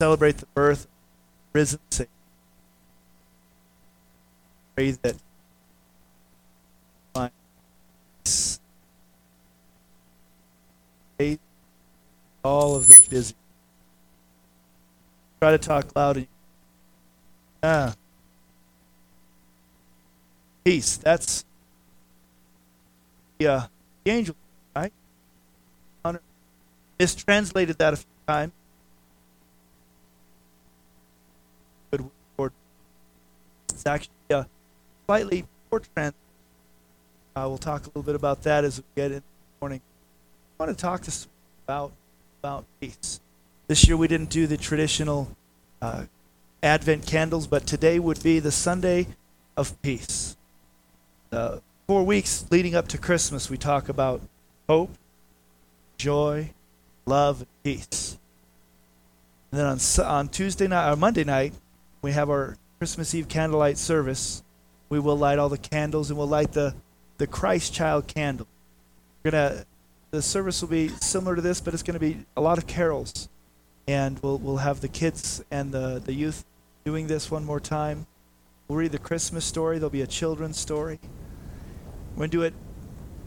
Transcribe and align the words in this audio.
celebrate 0.00 0.38
the 0.38 0.46
birth 0.54 0.84
of 0.84 0.90
the 1.52 1.58
risen 1.58 1.80
Savior. 1.90 2.08
Pray 4.74 4.90
that 4.90 5.16
peace. 11.18 11.38
All 12.42 12.76
of 12.76 12.86
the 12.86 13.00
busy. 13.08 13.34
Try 15.40 15.52
to 15.52 15.58
talk 15.58 15.94
loud. 15.96 16.26
Ah. 17.62 17.94
Peace. 20.64 20.96
That's 20.96 21.44
the, 23.38 23.46
uh, 23.46 23.66
the 24.04 24.10
angel, 24.10 24.36
right? 24.74 24.92
Mistranslated 26.98 27.76
that 27.78 27.92
a 27.92 27.96
few 27.96 28.06
times. 28.26 28.52
Good 31.90 32.04
word. 32.36 32.52
It's 33.74 33.86
actually 33.86 34.14
a 34.30 34.46
slightly 35.06 35.44
poor 35.68 35.80
translation. 35.80 36.14
Uh, 37.36 37.46
we'll 37.48 37.58
talk 37.58 37.82
a 37.82 37.88
little 37.88 38.02
bit 38.02 38.14
about 38.14 38.42
that 38.44 38.64
as 38.64 38.78
we 38.78 38.84
get 38.94 39.10
in 39.10 39.18
the 39.18 39.22
morning. 39.60 39.80
I 40.58 40.64
want 40.64 40.76
to 40.76 40.80
talk 40.80 41.02
to 41.02 41.12
about 41.66 41.92
about 42.40 42.64
peace. 42.80 43.20
This 43.66 43.88
year 43.88 43.96
we 43.96 44.06
didn't 44.06 44.30
do 44.30 44.46
the 44.46 44.56
traditional 44.56 45.34
uh, 45.82 46.04
Advent 46.62 47.06
candles, 47.06 47.46
but 47.46 47.66
today 47.66 47.98
would 47.98 48.22
be 48.22 48.38
the 48.38 48.52
Sunday 48.52 49.08
of 49.56 49.80
peace. 49.82 50.36
Uh, 51.32 51.58
four 51.88 52.04
weeks 52.04 52.46
leading 52.50 52.76
up 52.76 52.86
to 52.88 52.98
Christmas, 52.98 53.50
we 53.50 53.56
talk 53.56 53.88
about 53.88 54.20
hope, 54.68 54.90
joy, 55.98 56.50
love, 57.06 57.40
and 57.40 57.48
peace. 57.64 58.18
And 59.50 59.60
then 59.60 59.66
on 59.66 60.06
on 60.06 60.28
Tuesday 60.28 60.68
night 60.68 60.92
or 60.92 60.96
Monday 60.96 61.24
night, 61.24 61.54
we 62.02 62.12
have 62.12 62.30
our 62.30 62.56
Christmas 62.84 63.14
Eve 63.14 63.28
candlelight 63.28 63.78
service. 63.78 64.42
We 64.90 64.98
will 65.00 65.16
light 65.16 65.38
all 65.38 65.48
the 65.48 65.56
candles 65.56 66.10
and 66.10 66.18
we'll 66.18 66.28
light 66.28 66.52
the 66.52 66.74
the 67.16 67.26
Christ 67.26 67.72
child 67.72 68.06
candle. 68.06 68.46
We're 69.22 69.30
gonna 69.30 69.64
the 70.10 70.20
service 70.20 70.60
will 70.60 70.68
be 70.68 70.88
similar 70.88 71.34
to 71.34 71.40
this, 71.40 71.62
but 71.62 71.72
it's 71.72 71.82
going 71.82 71.94
to 71.94 71.98
be 71.98 72.26
a 72.36 72.42
lot 72.42 72.58
of 72.58 72.66
carols, 72.66 73.30
and 73.88 74.20
we'll 74.22 74.36
we'll 74.36 74.58
have 74.58 74.82
the 74.82 74.88
kids 74.88 75.42
and 75.50 75.72
the 75.72 76.02
the 76.04 76.12
youth 76.12 76.44
doing 76.84 77.06
this 77.06 77.30
one 77.30 77.42
more 77.42 77.58
time. 77.58 78.06
We'll 78.68 78.76
read 78.76 78.92
the 78.92 78.98
Christmas 78.98 79.46
story. 79.46 79.78
There'll 79.78 79.88
be 79.88 80.02
a 80.02 80.06
children's 80.06 80.58
story. 80.58 81.00
We're 82.16 82.26
to 82.26 82.30
do 82.30 82.42
it 82.42 82.52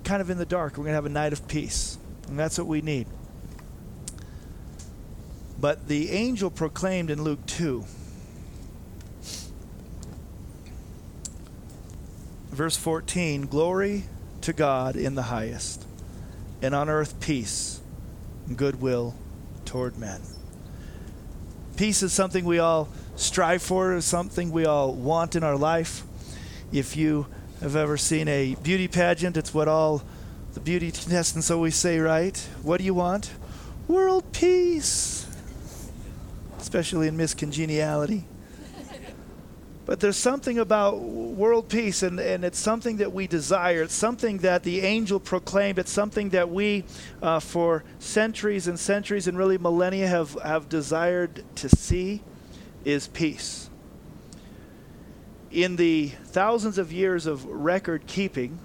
kind 0.03 0.21
of 0.21 0.29
in 0.29 0.37
the 0.37 0.45
dark. 0.45 0.73
We're 0.73 0.83
going 0.83 0.91
to 0.91 0.97
have 0.97 1.07
a 1.07 1.09
night 1.09 1.33
of 1.33 1.47
peace, 1.47 1.97
and 2.27 2.37
that's 2.37 2.59
what 2.59 2.67
we 2.67 2.81
need. 2.81 3.07
But 5.59 5.87
the 5.87 6.11
angel 6.11 6.51
proclaimed 6.51 7.09
in 7.09 7.23
Luke 7.23 7.43
2, 7.47 7.83
verse 12.57 12.75
14, 12.75 13.45
Glory 13.45 14.05
to 14.41 14.51
God 14.51 14.95
in 14.95 15.13
the 15.13 15.21
highest 15.23 15.85
and 16.59 16.73
on 16.73 16.89
earth 16.89 17.19
peace 17.19 17.79
and 18.47 18.57
goodwill 18.57 19.13
toward 19.63 19.95
men. 19.99 20.19
Peace 21.75 22.01
is 22.01 22.11
something 22.11 22.43
we 22.43 22.57
all 22.57 22.89
strive 23.15 23.61
for, 23.61 24.01
something 24.01 24.51
we 24.51 24.65
all 24.65 24.91
want 24.91 25.35
in 25.35 25.43
our 25.43 25.55
life. 25.55 26.01
If 26.71 26.97
you 26.97 27.27
have 27.61 27.75
ever 27.75 27.95
seen 27.95 28.27
a 28.27 28.55
beauty 28.63 28.87
pageant, 28.87 29.37
it's 29.37 29.53
what 29.53 29.67
all 29.67 30.01
the 30.55 30.59
beauty 30.59 30.89
contestants 30.89 31.51
always 31.51 31.75
say, 31.75 31.99
right? 31.99 32.35
What 32.63 32.79
do 32.79 32.85
you 32.85 32.95
want? 32.95 33.31
World 33.87 34.33
peace. 34.33 35.27
Especially 36.57 37.07
in 37.07 37.17
Miss 37.17 37.35
Congeniality. 37.35 38.25
But 39.87 40.01
there's 40.01 40.17
something 40.17 40.59
about 40.59 40.99
world 40.99 41.69
peace, 41.69 42.03
and, 42.03 42.19
and 42.19 42.43
it's 42.43 42.59
something 42.59 42.97
that 42.97 43.13
we 43.13 43.25
desire. 43.25 43.83
It's 43.83 43.93
something 43.93 44.39
that 44.39 44.63
the 44.63 44.81
angel 44.81 45.17
proclaimed. 45.17 45.79
It's 45.79 45.93
something 45.93 46.31
that 46.31 46.49
we, 46.49 46.83
uh, 47.21 47.39
for 47.39 47.85
centuries 47.97 48.67
and 48.67 48.77
centuries 48.77 49.29
and 49.29 49.37
really 49.37 49.57
millennia, 49.57 50.05
have, 50.07 50.33
have 50.43 50.67
desired 50.67 51.45
to 51.55 51.69
see 51.69 52.21
is 52.83 53.07
peace. 53.07 53.69
In 55.51 55.77
the 55.77 56.09
thousands 56.25 56.77
of 56.77 56.91
years 56.91 57.25
of 57.25 57.45
record 57.45 58.07
keeping, 58.07 58.59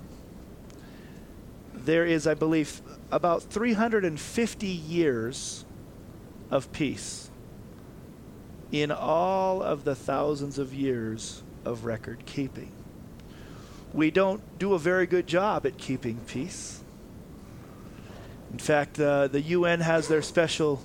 there 1.72 2.04
is, 2.04 2.26
I 2.26 2.34
believe, 2.34 2.82
about 3.12 3.44
350 3.44 4.66
years 4.66 5.64
of 6.50 6.72
peace 6.72 7.30
in 8.72 8.90
all 8.90 9.62
of 9.62 9.84
the 9.84 9.94
thousands 9.94 10.58
of 10.58 10.72
years 10.72 11.42
of 11.64 11.84
record 11.84 12.24
keeping. 12.24 12.72
We 13.92 14.10
don't 14.10 14.40
do 14.58 14.72
a 14.72 14.78
very 14.78 15.06
good 15.06 15.26
job 15.26 15.66
at 15.66 15.76
keeping 15.76 16.18
peace. 16.26 16.80
In 18.50 18.58
fact, 18.58 18.98
uh, 18.98 19.28
the 19.28 19.42
UN 19.42 19.80
has 19.80 20.08
their 20.08 20.22
special 20.22 20.82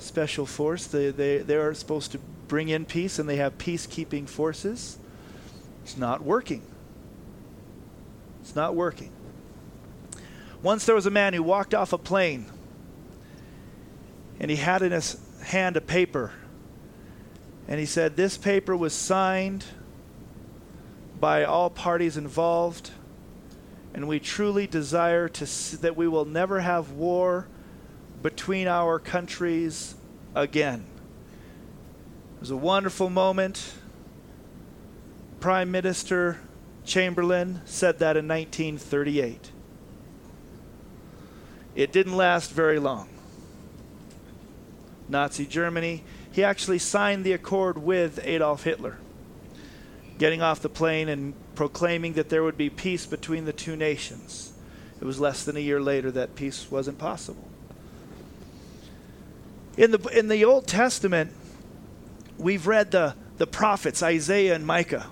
special 0.00 0.46
force. 0.46 0.86
They, 0.86 1.10
they, 1.10 1.38
they 1.38 1.56
are 1.56 1.74
supposed 1.74 2.12
to 2.12 2.18
bring 2.46 2.68
in 2.68 2.84
peace, 2.84 3.18
and 3.18 3.28
they 3.28 3.36
have 3.36 3.58
peacekeeping 3.58 4.28
forces. 4.28 4.96
It's 5.82 5.96
not 5.96 6.22
working. 6.22 6.62
It's 8.40 8.54
not 8.54 8.74
working. 8.76 9.10
Once 10.62 10.86
there 10.86 10.94
was 10.94 11.06
a 11.06 11.10
man 11.10 11.34
who 11.34 11.42
walked 11.42 11.74
off 11.74 11.92
a 11.92 11.98
plane, 11.98 12.46
and 14.38 14.50
he 14.50 14.56
had 14.56 14.82
in 14.82 14.92
his 14.92 15.20
hand 15.42 15.76
a 15.76 15.80
paper 15.80 16.32
and 17.68 17.78
he 17.78 17.86
said, 17.86 18.16
This 18.16 18.38
paper 18.38 18.74
was 18.74 18.94
signed 18.94 19.66
by 21.20 21.44
all 21.44 21.68
parties 21.68 22.16
involved, 22.16 22.90
and 23.92 24.08
we 24.08 24.18
truly 24.18 24.66
desire 24.66 25.28
to 25.28 25.46
see 25.46 25.76
that 25.76 25.96
we 25.96 26.08
will 26.08 26.24
never 26.24 26.60
have 26.60 26.92
war 26.92 27.46
between 28.22 28.66
our 28.66 28.98
countries 28.98 29.94
again. 30.34 30.86
It 32.36 32.40
was 32.40 32.50
a 32.50 32.56
wonderful 32.56 33.10
moment. 33.10 33.74
Prime 35.40 35.70
Minister 35.70 36.40
Chamberlain 36.84 37.60
said 37.64 37.98
that 37.98 38.16
in 38.16 38.26
1938. 38.26 39.52
It 41.74 41.92
didn't 41.92 42.16
last 42.16 42.50
very 42.50 42.78
long. 42.78 43.08
Nazi 45.08 45.46
Germany 45.46 46.02
he 46.38 46.44
actually 46.44 46.78
signed 46.78 47.24
the 47.24 47.32
accord 47.32 47.76
with 47.76 48.20
Adolf 48.22 48.62
Hitler, 48.62 48.96
getting 50.18 50.40
off 50.40 50.62
the 50.62 50.68
plane 50.68 51.08
and 51.08 51.34
proclaiming 51.56 52.12
that 52.12 52.28
there 52.28 52.44
would 52.44 52.56
be 52.56 52.70
peace 52.70 53.06
between 53.06 53.44
the 53.44 53.52
two 53.52 53.74
nations. 53.74 54.52
It 55.00 55.04
was 55.04 55.18
less 55.18 55.44
than 55.44 55.56
a 55.56 55.58
year 55.58 55.80
later 55.80 56.12
that 56.12 56.36
peace 56.36 56.70
wasn't 56.70 56.96
possible. 56.96 57.42
In 59.76 59.90
the, 59.90 59.98
in 60.16 60.28
the 60.28 60.44
Old 60.44 60.68
Testament, 60.68 61.32
we've 62.38 62.68
read 62.68 62.92
the, 62.92 63.16
the 63.38 63.48
prophets, 63.48 64.00
Isaiah 64.00 64.54
and 64.54 64.64
Micah. 64.64 65.08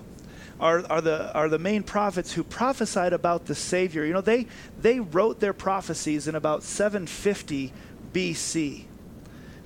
Are, 0.61 0.89
are, 0.89 1.01
the, 1.01 1.33
are 1.33 1.49
the 1.49 1.59
main 1.59 1.83
prophets 1.83 2.31
who 2.31 2.45
prophesied 2.45 3.11
about 3.11 3.47
the 3.47 3.53
Savior. 3.53 4.05
You 4.05 4.13
know, 4.13 4.21
they, 4.21 4.47
they 4.79 5.01
wrote 5.01 5.41
their 5.41 5.51
prophecies 5.51 6.29
in 6.29 6.35
about 6.35 6.63
750 6.63 7.73
BC. 8.13 8.86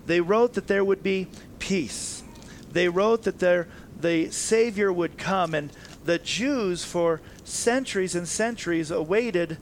They 0.05 0.21
wrote 0.21 0.53
that 0.53 0.67
there 0.67 0.83
would 0.83 1.03
be 1.03 1.27
peace. 1.59 2.23
They 2.71 2.89
wrote 2.89 3.23
that 3.23 3.39
their, 3.39 3.67
the 3.99 4.31
Savior 4.31 4.91
would 4.91 5.17
come, 5.17 5.53
and 5.53 5.71
the 6.05 6.19
Jews, 6.19 6.83
for 6.83 7.21
centuries 7.43 8.15
and 8.15 8.27
centuries, 8.27 8.91
awaited 8.91 9.57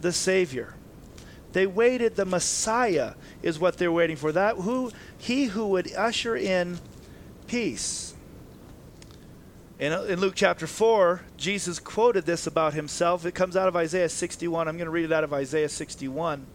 the 0.00 0.12
Savior. 0.12 0.74
They 1.52 1.66
waited, 1.66 2.16
the 2.16 2.24
Messiah 2.24 3.14
is 3.42 3.58
what 3.58 3.76
they're 3.76 3.92
waiting 3.92 4.16
for. 4.16 4.32
That 4.32 4.56
who 4.56 4.92
he 5.18 5.46
who 5.46 5.66
would 5.68 5.92
usher 5.94 6.36
in 6.36 6.78
peace. 7.46 8.14
In, 9.78 9.92
in 9.92 10.20
Luke 10.20 10.34
chapter 10.36 10.66
4, 10.66 11.22
Jesus 11.36 11.78
quoted 11.78 12.26
this 12.26 12.46
about 12.46 12.74
himself. 12.74 13.24
It 13.24 13.34
comes 13.34 13.56
out 13.56 13.66
of 13.66 13.74
Isaiah 13.74 14.08
61. 14.08 14.68
I'm 14.68 14.76
going 14.76 14.84
to 14.84 14.90
read 14.90 15.06
it 15.06 15.12
out 15.12 15.24
of 15.24 15.32
Isaiah 15.32 15.68
61. 15.68 16.46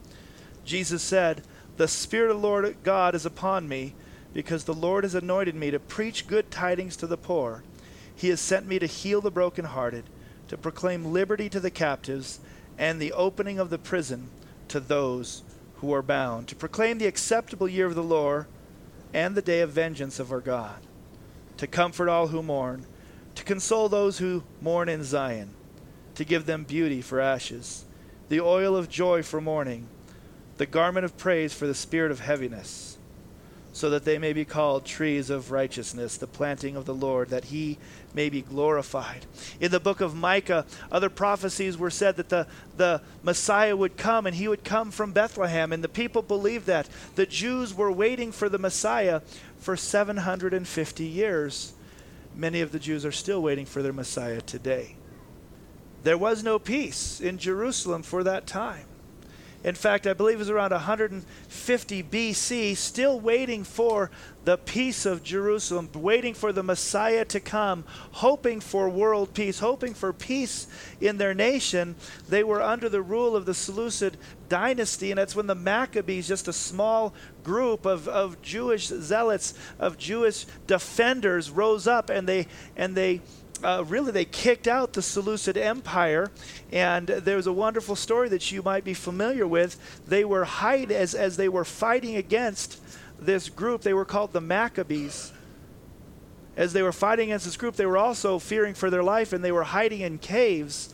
Jesus 0.64 1.02
said, 1.02 1.44
The 1.78 1.88
Spirit 1.88 2.32
of 2.32 2.42
the 2.42 2.48
Lord 2.48 2.78
God 2.84 3.16
is 3.16 3.26
upon 3.26 3.68
me 3.68 3.96
because 4.34 4.64
the 4.64 4.74
Lord 4.74 5.04
has 5.04 5.16
anointed 5.16 5.56
me 5.56 5.72
to 5.72 5.80
preach 5.80 6.28
good 6.28 6.52
tidings 6.52 6.96
to 6.98 7.08
the 7.08 7.18
poor. 7.18 7.64
He 8.16 8.30
has 8.30 8.40
sent 8.40 8.66
me 8.66 8.80
to 8.80 8.86
heal 8.86 9.22
the 9.22 9.32
brokenhearted, 9.32 10.06
to 10.48 10.58
proclaim 10.58 11.12
liberty 11.12 11.50
to 11.50 11.60
the 11.60 11.72
captives, 11.72 12.40
and 12.78 13.02
the 13.02 13.14
opening 13.14 13.60
of 13.60 13.70
the 13.70 13.78
prison 13.78 14.30
to 14.70 14.80
those 14.80 15.44
who 15.78 15.94
are 15.94 16.02
bound, 16.02 16.48
to 16.48 16.56
proclaim 16.56 16.98
the 16.98 17.08
acceptable 17.08 17.68
year 17.68 17.86
of 17.86 17.96
the 17.96 18.04
Lord 18.04 18.46
and 19.14 19.36
the 19.36 19.42
day 19.42 19.62
of 19.62 19.72
vengeance 19.72 20.20
of 20.20 20.32
our 20.32 20.42
God, 20.42 20.80
to 21.58 21.68
comfort 21.68 22.10
all 22.10 22.28
who 22.28 22.42
mourn, 22.42 22.86
to 23.36 23.44
console 23.44 23.90
those 23.90 24.18
who 24.18 24.44
mourn 24.62 24.90
in 24.90 25.04
Zion, 25.04 25.54
to 26.16 26.24
give 26.24 26.46
them 26.46 26.64
beauty 26.64 27.02
for 27.02 27.20
ashes, 27.20 27.86
the 28.30 28.40
oil 28.40 28.76
of 28.76 28.90
joy 28.90 29.24
for 29.24 29.40
mourning, 29.42 29.88
the 30.58 30.66
garment 30.66 31.06
of 31.06 31.18
praise 31.18 31.54
for 31.54 31.68
the 31.68 31.76
spirit 31.76 32.12
of 32.12 32.20
heaviness 32.20 32.96
so 33.76 33.90
that 33.90 34.06
they 34.06 34.18
may 34.18 34.32
be 34.32 34.46
called 34.46 34.86
trees 34.86 35.30
of 35.30 35.52
righteousness, 35.52 36.16
the 36.16 36.26
planting 36.26 36.78
of 36.78 36.86
the 36.86 36.96
Lord, 36.96 37.28
that 37.28 37.44
he 37.44 37.78
may 38.14 38.30
be 38.30 38.42
glorified. 38.42 39.26
In 39.60 39.70
the 39.70 39.82
book 39.82 40.00
of 40.00 40.16
Micah, 40.16 40.66
other 40.90 41.10
prophecies 41.10 41.78
were 41.78 41.90
said 41.90 42.16
that 42.16 42.30
the, 42.30 42.48
the 42.78 43.02
Messiah 43.22 43.76
would 43.76 43.98
come 43.98 44.26
and 44.26 44.38
he 44.38 44.48
would 44.48 44.64
come 44.64 44.92
from 44.92 45.12
Bethlehem, 45.12 45.74
and 45.74 45.84
the 45.84 45.90
people 45.90 46.22
believed 46.22 46.68
that. 46.68 46.88
The 47.16 47.26
Jews 47.26 47.74
were 47.74 47.92
waiting 47.92 48.32
for 48.32 48.48
the 48.48 48.58
Messiah 48.58 49.20
for 49.60 49.76
750 49.76 51.04
years. 51.04 51.74
Many 52.34 52.62
of 52.62 52.72
the 52.72 52.80
Jews 52.80 53.06
are 53.06 53.12
still 53.12 53.42
waiting 53.42 53.66
for 53.66 53.82
their 53.82 53.92
Messiah 53.92 54.40
today. 54.40 54.96
There 56.04 56.18
was 56.18 56.46
no 56.46 56.60
peace 56.60 57.20
in 57.20 57.40
Jerusalem 57.40 58.04
for 58.04 58.24
that 58.24 58.48
time. 58.48 58.86
In 59.66 59.74
fact, 59.74 60.06
I 60.06 60.14
believe 60.14 60.36
it 60.36 60.38
was 60.38 60.52
around 60.52 60.74
150 60.74 62.04
BC, 62.04 62.78
still 62.78 63.20
waiting 63.20 63.64
for 63.64 64.12
the 64.44 64.58
peace 64.60 65.08
of 65.08 65.24
Jerusalem, 65.24 65.90
waiting 65.96 66.36
for 66.36 66.54
the 66.54 66.62
Messiah 66.62 67.26
to 67.26 67.40
come, 67.40 67.84
hoping 68.12 68.60
for 68.60 68.88
world 68.88 69.34
peace, 69.34 69.58
hoping 69.58 69.96
for 69.96 70.14
peace 70.14 70.68
in 71.02 71.18
their 71.18 71.34
nation. 71.34 71.96
They 72.30 72.44
were 72.44 72.62
under 72.62 72.90
the 72.90 73.02
rule 73.02 73.36
of 73.36 73.48
the 73.48 73.56
Seleucid 73.56 74.18
dynasty, 74.50 75.10
and 75.10 75.18
that's 75.18 75.36
when 75.36 75.48
the 75.48 75.56
Maccabees, 75.56 76.28
just 76.28 76.48
a 76.48 76.54
small 76.54 77.16
group 77.44 77.88
of, 77.88 78.08
of 78.08 78.40
Jewish 78.44 78.86
zealots, 78.86 79.56
of 79.80 79.98
Jewish 79.98 80.46
defenders, 80.68 81.50
rose 81.50 81.88
up 81.88 82.12
and 82.12 82.30
they 82.30 82.46
and 82.78 82.96
they 82.96 83.22
uh, 83.64 83.84
really 83.88 84.12
they 84.12 84.26
kicked 84.26 84.68
out 84.68 84.94
the 84.94 85.02
Seleucid 85.02 85.58
Empire, 85.58 86.32
and 86.72 87.08
there's 87.08 87.48
a 87.48 87.54
wonderful 87.54 87.96
story 87.96 88.30
that 88.30 88.52
you 88.52 88.62
might 88.62 88.84
be 88.84 88.94
familiar 88.94 89.48
with. 89.48 89.78
They 90.08 90.26
were 90.26 90.46
hide 90.46 90.92
as 90.92 91.16
as 91.16 91.38
they 91.38 91.50
were 91.50 91.66
fighting 91.66 92.16
against 92.16 92.82
this 93.20 93.50
group. 93.50 93.82
They 93.82 93.94
were 93.94 94.06
called 94.06 94.34
the 94.34 94.42
Maccabees. 94.42 95.32
As 96.58 96.74
they 96.74 96.82
were 96.82 96.94
fighting 96.94 97.30
against 97.30 97.46
this 97.46 97.58
group, 97.58 97.76
they 97.76 97.86
were 97.86 97.98
also 97.98 98.40
fearing 98.40 98.74
for 98.74 98.90
their 98.90 99.04
life, 99.04 99.34
and 99.34 99.44
they 99.44 99.52
were 99.52 99.64
hiding 99.64 100.02
in 100.02 100.18
caves. 100.18 100.94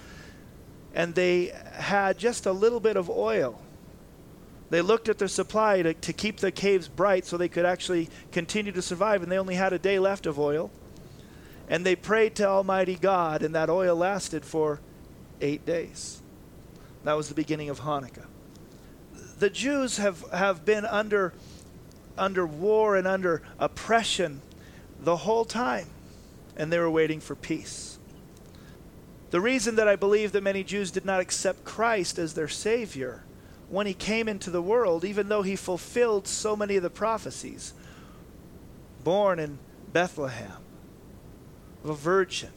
And 0.94 1.16
they 1.16 1.54
had 1.74 2.18
just 2.18 2.46
a 2.46 2.52
little 2.52 2.80
bit 2.80 2.98
of 2.98 3.10
oil. 3.10 3.62
They 4.72 4.82
looked 4.82 5.10
at 5.10 5.18
their 5.18 5.28
supply 5.28 5.82
to, 5.82 5.94
to 5.94 6.14
keep 6.14 6.38
the 6.38 6.52
caves 6.52 6.88
bright 6.88 7.26
so 7.26 7.38
they 7.38 7.50
could 7.50 7.66
actually 7.66 8.10
continue 8.32 8.72
to 8.72 8.82
survive, 8.82 9.22
and 9.22 9.32
they 9.32 9.38
only 9.38 9.56
had 9.56 9.74
a 9.74 9.80
day 9.80 10.00
left 10.00 10.26
of 10.26 10.40
oil. 10.40 10.72
And 11.72 11.86
they 11.86 11.96
prayed 11.96 12.36
to 12.36 12.46
Almighty 12.46 12.96
God, 12.96 13.42
and 13.42 13.56
that 13.56 13.70
oil 13.70 13.96
lasted 13.96 14.44
for 14.44 14.82
eight 15.40 15.66
days. 15.66 16.22
That 17.06 17.14
was 17.14 17.30
the 17.30 17.34
beginning 17.34 17.70
of 17.70 17.80
Hanukkah. 17.80 18.26
The 19.40 19.50
Jews 19.50 19.96
have, 19.96 20.30
have 20.32 20.66
been 20.66 20.86
under, 20.86 21.34
under 22.18 22.46
war 22.46 22.98
and 22.98 23.08
under 23.08 23.42
oppression 23.58 24.42
the 25.00 25.16
whole 25.16 25.46
time, 25.46 25.88
and 26.58 26.74
they 26.74 26.78
were 26.78 26.92
waiting 26.92 27.22
for 27.22 27.36
peace. 27.36 27.98
The 29.30 29.40
reason 29.40 29.78
that 29.78 29.88
I 29.88 29.96
believe 29.96 30.34
that 30.34 30.44
many 30.44 30.66
Jews 30.66 30.92
did 30.92 31.06
not 31.06 31.22
accept 31.22 31.64
Christ 31.64 32.20
as 32.20 32.34
their 32.34 32.50
Savior 32.50 33.24
when 33.70 33.88
he 33.88 33.94
came 33.94 34.28
into 34.28 34.50
the 34.50 34.62
world, 34.62 35.06
even 35.06 35.30
though 35.30 35.42
he 35.42 35.56
fulfilled 35.56 36.28
so 36.28 36.54
many 36.54 36.76
of 36.76 36.84
the 36.84 36.90
prophecies, 36.90 37.74
born 39.06 39.40
in 39.40 39.58
Bethlehem, 39.94 40.52
of 41.84 41.90
a 41.90 41.96
virgin. 41.96 42.50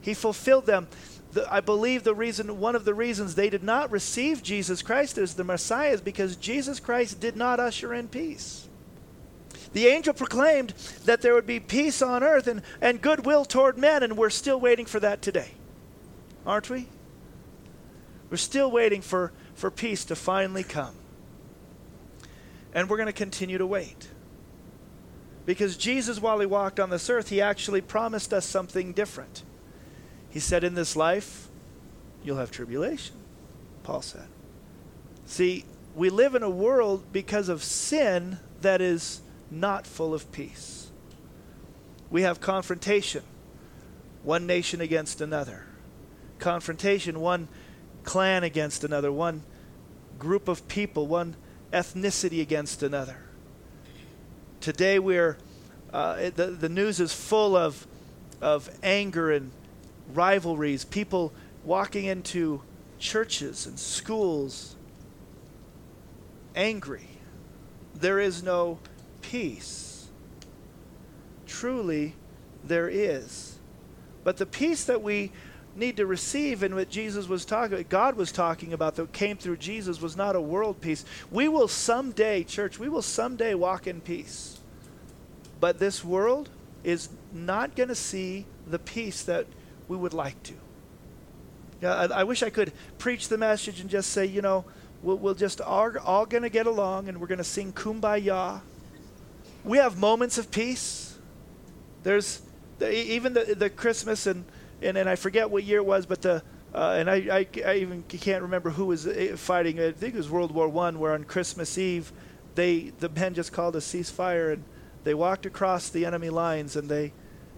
He 0.00 0.14
fulfilled 0.14 0.66
them. 0.66 0.88
The, 1.32 1.52
I 1.52 1.60
believe 1.60 2.04
the 2.04 2.14
reason, 2.14 2.60
one 2.60 2.76
of 2.76 2.84
the 2.84 2.94
reasons 2.94 3.34
they 3.34 3.50
did 3.50 3.62
not 3.62 3.90
receive 3.90 4.42
Jesus 4.42 4.82
Christ 4.82 5.18
as 5.18 5.34
the 5.34 5.44
Messiah 5.44 5.90
is 5.90 6.00
because 6.00 6.36
Jesus 6.36 6.78
Christ 6.80 7.20
did 7.20 7.36
not 7.36 7.58
usher 7.60 7.92
in 7.94 8.08
peace. 8.08 8.68
The 9.72 9.88
angel 9.88 10.14
proclaimed 10.14 10.70
that 11.04 11.20
there 11.20 11.34
would 11.34 11.46
be 11.46 11.58
peace 11.58 12.00
on 12.00 12.22
earth 12.22 12.46
and, 12.46 12.62
and 12.80 13.02
goodwill 13.02 13.44
toward 13.44 13.76
men, 13.76 14.02
and 14.04 14.16
we're 14.16 14.30
still 14.30 14.60
waiting 14.60 14.86
for 14.86 15.00
that 15.00 15.20
today. 15.20 15.50
Aren't 16.46 16.70
we? 16.70 16.88
We're 18.30 18.36
still 18.36 18.70
waiting 18.70 19.02
for, 19.02 19.32
for 19.54 19.70
peace 19.70 20.04
to 20.06 20.16
finally 20.16 20.62
come. 20.62 20.94
And 22.72 22.88
we're 22.88 22.96
going 22.96 23.06
to 23.06 23.12
continue 23.12 23.58
to 23.58 23.66
wait. 23.66 24.08
Because 25.46 25.76
Jesus, 25.76 26.20
while 26.20 26.40
he 26.40 26.46
walked 26.46 26.80
on 26.80 26.90
this 26.90 27.10
earth, 27.10 27.28
he 27.28 27.40
actually 27.40 27.80
promised 27.80 28.32
us 28.32 28.46
something 28.46 28.92
different. 28.92 29.42
He 30.30 30.40
said, 30.40 30.64
In 30.64 30.74
this 30.74 30.96
life, 30.96 31.48
you'll 32.22 32.38
have 32.38 32.50
tribulation, 32.50 33.16
Paul 33.82 34.02
said. 34.02 34.26
See, 35.26 35.64
we 35.94 36.10
live 36.10 36.34
in 36.34 36.42
a 36.42 36.50
world 36.50 37.04
because 37.12 37.48
of 37.48 37.62
sin 37.62 38.38
that 38.62 38.80
is 38.80 39.20
not 39.50 39.86
full 39.86 40.14
of 40.14 40.30
peace. 40.32 40.90
We 42.10 42.22
have 42.22 42.40
confrontation, 42.40 43.22
one 44.22 44.46
nation 44.46 44.80
against 44.80 45.20
another. 45.20 45.66
Confrontation, 46.38 47.20
one 47.20 47.48
clan 48.02 48.44
against 48.44 48.84
another, 48.84 49.12
one 49.12 49.42
group 50.18 50.48
of 50.48 50.66
people, 50.68 51.06
one 51.06 51.36
ethnicity 51.72 52.40
against 52.40 52.82
another. 52.82 53.23
Today 54.64 54.98
we're 54.98 55.36
uh, 55.92 56.30
the 56.34 56.46
the 56.46 56.70
news 56.70 56.98
is 56.98 57.12
full 57.12 57.54
of 57.54 57.86
of 58.40 58.70
anger 58.82 59.30
and 59.30 59.50
rivalries. 60.14 60.86
People 60.86 61.34
walking 61.64 62.06
into 62.06 62.62
churches 62.98 63.66
and 63.66 63.78
schools 63.78 64.74
angry. 66.56 67.08
There 67.94 68.18
is 68.18 68.42
no 68.42 68.78
peace. 69.20 70.06
Truly, 71.44 72.14
there 72.64 72.88
is. 72.88 73.58
But 74.22 74.38
the 74.38 74.46
peace 74.46 74.86
that 74.86 75.02
we 75.02 75.30
need 75.76 75.98
to 75.98 76.06
receive 76.06 76.62
and 76.62 76.74
what 76.74 76.88
Jesus 76.88 77.28
was 77.28 77.44
talking 77.44 77.84
God 77.90 78.16
was 78.16 78.32
talking 78.32 78.72
about 78.72 78.94
that 78.94 79.12
came 79.12 79.36
through 79.36 79.58
Jesus 79.58 80.00
was 80.00 80.16
not 80.16 80.34
a 80.34 80.40
world 80.40 80.80
peace. 80.80 81.04
We 81.30 81.48
will 81.48 81.68
someday, 81.68 82.44
church, 82.44 82.78
we 82.78 82.88
will 82.88 83.02
someday 83.02 83.52
walk 83.52 83.86
in 83.86 84.00
peace. 84.00 84.53
But 85.64 85.78
this 85.78 86.04
world 86.04 86.50
is 86.82 87.08
not 87.32 87.74
going 87.74 87.88
to 87.88 87.94
see 87.94 88.44
the 88.66 88.78
peace 88.78 89.22
that 89.22 89.46
we 89.88 89.96
would 89.96 90.12
like 90.12 90.36
to. 90.42 90.52
I, 91.82 92.20
I, 92.20 92.24
wish 92.24 92.42
I 92.42 92.50
could 92.50 92.70
preach 92.98 93.28
the 93.28 93.38
message 93.38 93.80
and 93.80 93.88
just 93.88 94.10
say, 94.10 94.26
you 94.26 94.42
know, 94.42 94.66
we'll, 95.02 95.16
we'll 95.16 95.32
just 95.32 95.62
all, 95.62 95.90
all 96.00 96.26
going 96.26 96.42
to 96.42 96.50
get 96.50 96.66
along 96.66 97.08
and 97.08 97.18
we're 97.18 97.28
going 97.28 97.38
to 97.38 97.44
sing 97.44 97.72
kumbaya. 97.72 98.60
We 99.64 99.78
have 99.78 99.96
moments 99.96 100.36
of 100.36 100.50
peace. 100.50 101.16
There's 102.02 102.42
the, 102.78 102.94
even 102.94 103.32
the, 103.32 103.54
the 103.56 103.70
Christmas 103.70 104.26
and, 104.26 104.44
and, 104.82 104.98
and 104.98 105.08
I 105.08 105.16
forget 105.16 105.48
what 105.48 105.64
year 105.64 105.78
it 105.78 105.86
was, 105.86 106.04
but 106.04 106.20
the, 106.20 106.42
uh, 106.74 106.96
and 106.98 107.08
I, 107.08 107.14
I, 107.14 107.46
I, 107.64 107.76
even 107.76 108.02
can't 108.02 108.42
remember 108.42 108.68
who 108.68 108.84
was 108.84 109.06
uh, 109.06 109.32
fighting. 109.38 109.80
I 109.80 109.92
think 109.92 110.12
it 110.12 110.18
was 110.18 110.28
World 110.28 110.52
War 110.52 110.68
One, 110.68 110.98
where 110.98 111.14
on 111.14 111.24
Christmas 111.24 111.78
Eve, 111.78 112.12
they 112.54 112.92
the 112.98 113.08
men 113.08 113.32
just 113.32 113.50
called 113.50 113.76
a 113.76 113.80
ceasefire, 113.80 114.52
and 114.52 114.64
they 115.04 115.14
walked 115.14 115.46
across 115.46 115.88
the 115.88 116.04
enemy 116.06 116.30
lines 116.30 116.76
and 116.76 116.88
they 116.88 117.12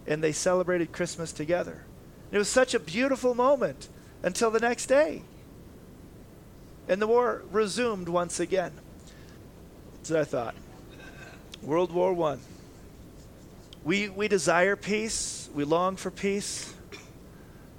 and 0.05 0.23
they 0.23 0.31
celebrated 0.31 0.91
Christmas 0.91 1.31
together. 1.33 1.83
It 2.31 2.37
was 2.37 2.47
such 2.47 2.73
a 2.73 2.79
beautiful 2.79 3.35
moment 3.35 3.89
until 4.23 4.51
the 4.51 4.59
next 4.59 4.85
day. 4.85 5.23
And 6.87 7.01
the 7.01 7.07
war 7.07 7.43
resumed 7.51 8.07
once 8.07 8.39
again. 8.39 8.71
What 10.07 10.19
I 10.19 10.23
thought. 10.23 10.55
World 11.61 11.91
War 11.91 12.13
One. 12.13 12.39
We 13.83 14.09
we 14.09 14.27
desire 14.27 14.75
peace, 14.75 15.49
we 15.53 15.63
long 15.63 15.95
for 15.95 16.11
peace, 16.11 16.73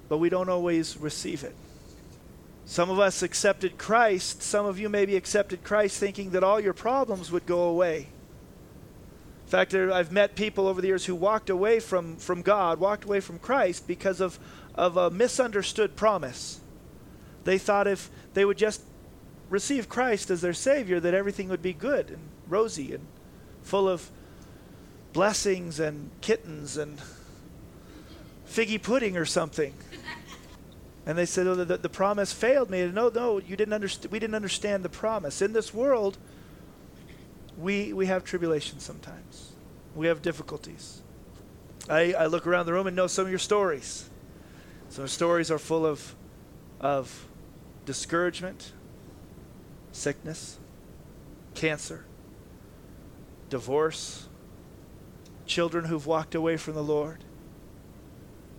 but 0.08 0.18
we 0.18 0.28
don't 0.28 0.48
always 0.48 0.96
receive 0.98 1.44
it. 1.44 1.54
Some 2.64 2.90
of 2.90 2.98
us 2.98 3.22
accepted 3.22 3.78
Christ, 3.78 4.42
some 4.42 4.66
of 4.66 4.78
you 4.78 4.90
maybe 4.90 5.16
accepted 5.16 5.64
Christ 5.64 5.98
thinking 5.98 6.30
that 6.30 6.44
all 6.44 6.60
your 6.60 6.74
problems 6.74 7.30
would 7.30 7.46
go 7.46 7.62
away. 7.62 8.08
In 9.48 9.50
fact, 9.50 9.72
I've 9.72 10.12
met 10.12 10.34
people 10.34 10.68
over 10.68 10.82
the 10.82 10.88
years 10.88 11.06
who 11.06 11.14
walked 11.14 11.48
away 11.48 11.80
from, 11.80 12.16
from 12.18 12.42
God, 12.42 12.78
walked 12.78 13.04
away 13.04 13.20
from 13.20 13.38
Christ 13.38 13.88
because 13.88 14.20
of, 14.20 14.38
of 14.74 14.98
a 14.98 15.08
misunderstood 15.08 15.96
promise. 15.96 16.60
They 17.44 17.56
thought 17.56 17.86
if 17.86 18.10
they 18.34 18.44
would 18.44 18.58
just 18.58 18.82
receive 19.48 19.88
Christ 19.88 20.28
as 20.28 20.42
their 20.42 20.52
Savior, 20.52 21.00
that 21.00 21.14
everything 21.14 21.48
would 21.48 21.62
be 21.62 21.72
good 21.72 22.10
and 22.10 22.18
rosy 22.46 22.92
and 22.92 23.06
full 23.62 23.88
of 23.88 24.10
blessings 25.14 25.80
and 25.80 26.10
kittens 26.20 26.76
and 26.76 26.98
figgy 28.46 28.82
pudding 28.82 29.16
or 29.16 29.24
something. 29.24 29.72
And 31.06 31.16
they 31.16 31.24
said, 31.24 31.46
oh, 31.46 31.54
the, 31.54 31.78
the 31.78 31.88
promise 31.88 32.34
failed 32.34 32.68
me. 32.68 32.86
No, 32.88 33.08
no, 33.08 33.38
you 33.38 33.56
didn't 33.56 33.72
understand. 33.72 34.12
We 34.12 34.18
didn't 34.18 34.34
understand 34.34 34.84
the 34.84 34.90
promise. 34.90 35.40
In 35.40 35.54
this 35.54 35.72
world, 35.72 36.18
we, 37.58 37.92
we 37.92 38.06
have 38.06 38.24
tribulation 38.24 38.78
sometimes. 38.78 39.52
We 39.94 40.06
have 40.06 40.22
difficulties. 40.22 41.02
I, 41.88 42.12
I 42.12 42.26
look 42.26 42.46
around 42.46 42.66
the 42.66 42.72
room 42.72 42.86
and 42.86 42.94
know 42.94 43.08
some 43.08 43.24
of 43.24 43.30
your 43.30 43.38
stories. 43.38 44.08
Some 44.90 45.08
stories 45.08 45.50
are 45.50 45.58
full 45.58 45.84
of, 45.84 46.14
of 46.80 47.26
discouragement, 47.84 48.72
sickness, 49.92 50.58
cancer, 51.54 52.04
divorce, 53.50 54.28
children 55.46 55.86
who've 55.86 56.06
walked 56.06 56.34
away 56.34 56.56
from 56.56 56.74
the 56.74 56.82
Lord. 56.82 57.24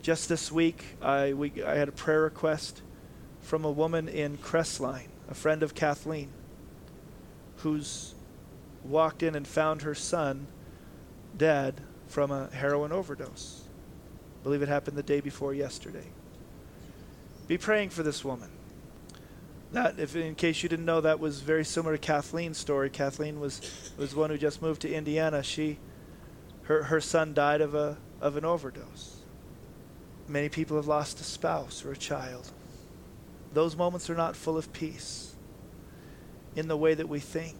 Just 0.01 0.27
this 0.27 0.51
week, 0.51 0.83
I, 1.01 1.33
we, 1.33 1.63
I 1.63 1.75
had 1.75 1.87
a 1.87 1.93
prayer 1.93 2.21
request 2.21 2.81
from 3.41 3.63
a 3.63 3.71
woman 3.71 4.09
in 4.09 4.37
Crestline, 4.37 5.07
a 5.29 5.33
friend 5.33 5.63
of 5.63 5.73
Kathleen, 5.73 6.29
who's 7.57 8.15
walked 8.83 9.23
in 9.23 9.35
and 9.35 9.47
found 9.47 9.81
her 9.81 9.95
son 9.95 10.47
dead 11.37 11.81
from 12.07 12.31
a 12.31 12.49
heroin 12.53 12.91
overdose. 12.91 13.63
I 14.39 14.43
believe 14.43 14.61
it 14.61 14.69
happened 14.69 14.97
the 14.97 15.03
day 15.03 15.19
before 15.19 15.53
yesterday. 15.53 16.07
Be 17.47 17.57
praying 17.57 17.89
for 17.89 18.03
this 18.03 18.23
woman. 18.23 18.49
That, 19.71 19.99
if 19.99 20.15
in 20.15 20.33
case 20.35 20.63
you 20.63 20.69
didn't 20.69 20.85
know, 20.85 21.01
that 21.01 21.19
was 21.19 21.41
very 21.41 21.63
similar 21.63 21.97
to 21.97 22.01
Kathleen's 22.01 22.57
story. 22.57 22.89
Kathleen 22.89 23.39
was 23.39 23.61
was 23.97 24.15
one 24.15 24.29
who 24.31 24.37
just 24.37 24.61
moved 24.61 24.81
to 24.81 24.91
Indiana. 24.91 25.43
She, 25.43 25.77
her 26.63 26.83
her 26.83 26.99
son 26.99 27.33
died 27.33 27.61
of 27.61 27.75
a 27.75 27.97
of 28.19 28.35
an 28.35 28.45
overdose. 28.45 29.17
Many 30.27 30.49
people 30.49 30.77
have 30.77 30.87
lost 30.87 31.19
a 31.19 31.23
spouse 31.23 31.85
or 31.85 31.91
a 31.91 31.97
child. 31.97 32.51
Those 33.53 33.75
moments 33.75 34.09
are 34.09 34.15
not 34.15 34.35
full 34.35 34.57
of 34.57 34.71
peace 34.73 35.35
in 36.55 36.67
the 36.67 36.77
way 36.77 36.93
that 36.93 37.09
we 37.09 37.19
think. 37.19 37.57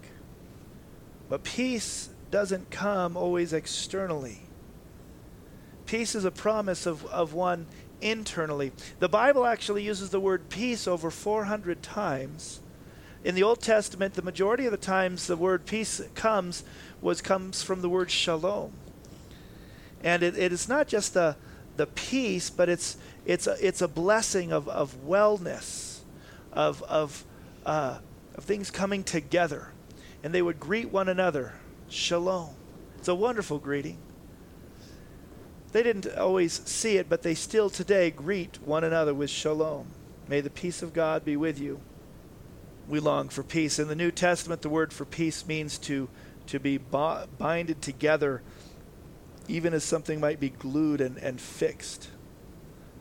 But 1.29 1.43
peace 1.43 2.09
doesn't 2.31 2.71
come 2.71 3.15
always 3.15 3.53
externally. 3.53 4.41
Peace 5.85 6.15
is 6.15 6.25
a 6.25 6.31
promise 6.31 6.85
of, 6.85 7.05
of 7.07 7.33
one 7.33 7.67
internally. 8.01 8.71
The 8.99 9.09
Bible 9.09 9.45
actually 9.45 9.83
uses 9.83 10.09
the 10.09 10.19
word 10.19 10.49
peace 10.49 10.87
over 10.87 11.11
400 11.11 11.81
times. 11.81 12.61
In 13.23 13.35
the 13.35 13.43
Old 13.43 13.61
Testament, 13.61 14.13
the 14.13 14.21
majority 14.21 14.65
of 14.65 14.71
the 14.71 14.77
times 14.77 15.27
the 15.27 15.35
word 15.35 15.65
peace 15.65 16.01
comes 16.15 16.63
was 17.01 17.21
comes 17.21 17.63
from 17.63 17.81
the 17.81 17.89
word 17.89 18.09
shalom. 18.09 18.71
And 20.03 20.23
it, 20.23 20.37
it 20.37 20.53
is 20.53 20.69
not 20.69 20.87
just 20.87 21.13
the, 21.13 21.35
the 21.75 21.87
peace, 21.87 22.49
but 22.49 22.69
it's, 22.69 22.97
it's, 23.25 23.47
a, 23.47 23.57
it's 23.59 23.81
a 23.81 23.87
blessing 23.87 24.53
of, 24.53 24.69
of 24.69 24.95
wellness, 25.05 25.99
of, 26.53 26.81
of, 26.83 27.25
uh, 27.65 27.99
of 28.35 28.43
things 28.45 28.71
coming 28.71 29.03
together. 29.03 29.69
And 30.23 30.33
they 30.33 30.41
would 30.41 30.59
greet 30.59 30.91
one 30.91 31.07
another, 31.09 31.53
shalom. 31.89 32.49
It's 32.97 33.07
a 33.07 33.15
wonderful 33.15 33.59
greeting. 33.59 33.97
They 35.71 35.83
didn't 35.83 36.07
always 36.17 36.61
see 36.65 36.97
it, 36.97 37.09
but 37.09 37.21
they 37.21 37.35
still 37.35 37.69
today 37.69 38.09
greet 38.11 38.59
one 38.65 38.83
another 38.83 39.13
with 39.13 39.29
shalom. 39.29 39.87
May 40.27 40.41
the 40.41 40.49
peace 40.49 40.81
of 40.81 40.93
God 40.93 41.23
be 41.23 41.37
with 41.37 41.59
you. 41.59 41.79
We 42.87 42.99
long 42.99 43.29
for 43.29 43.43
peace. 43.43 43.77
In 43.77 43.87
the 43.87 43.95
New 43.95 44.11
Testament, 44.11 44.63
the 44.63 44.69
word 44.69 44.91
for 44.91 45.05
peace 45.05 45.47
means 45.47 45.77
to, 45.79 46.09
to 46.47 46.59
be 46.59 46.77
bo- 46.77 47.27
binded 47.37 47.81
together, 47.81 48.41
even 49.47 49.73
as 49.73 49.83
something 49.83 50.19
might 50.19 50.39
be 50.39 50.49
glued 50.49 50.99
and, 50.99 51.17
and 51.17 51.39
fixed. 51.39 52.09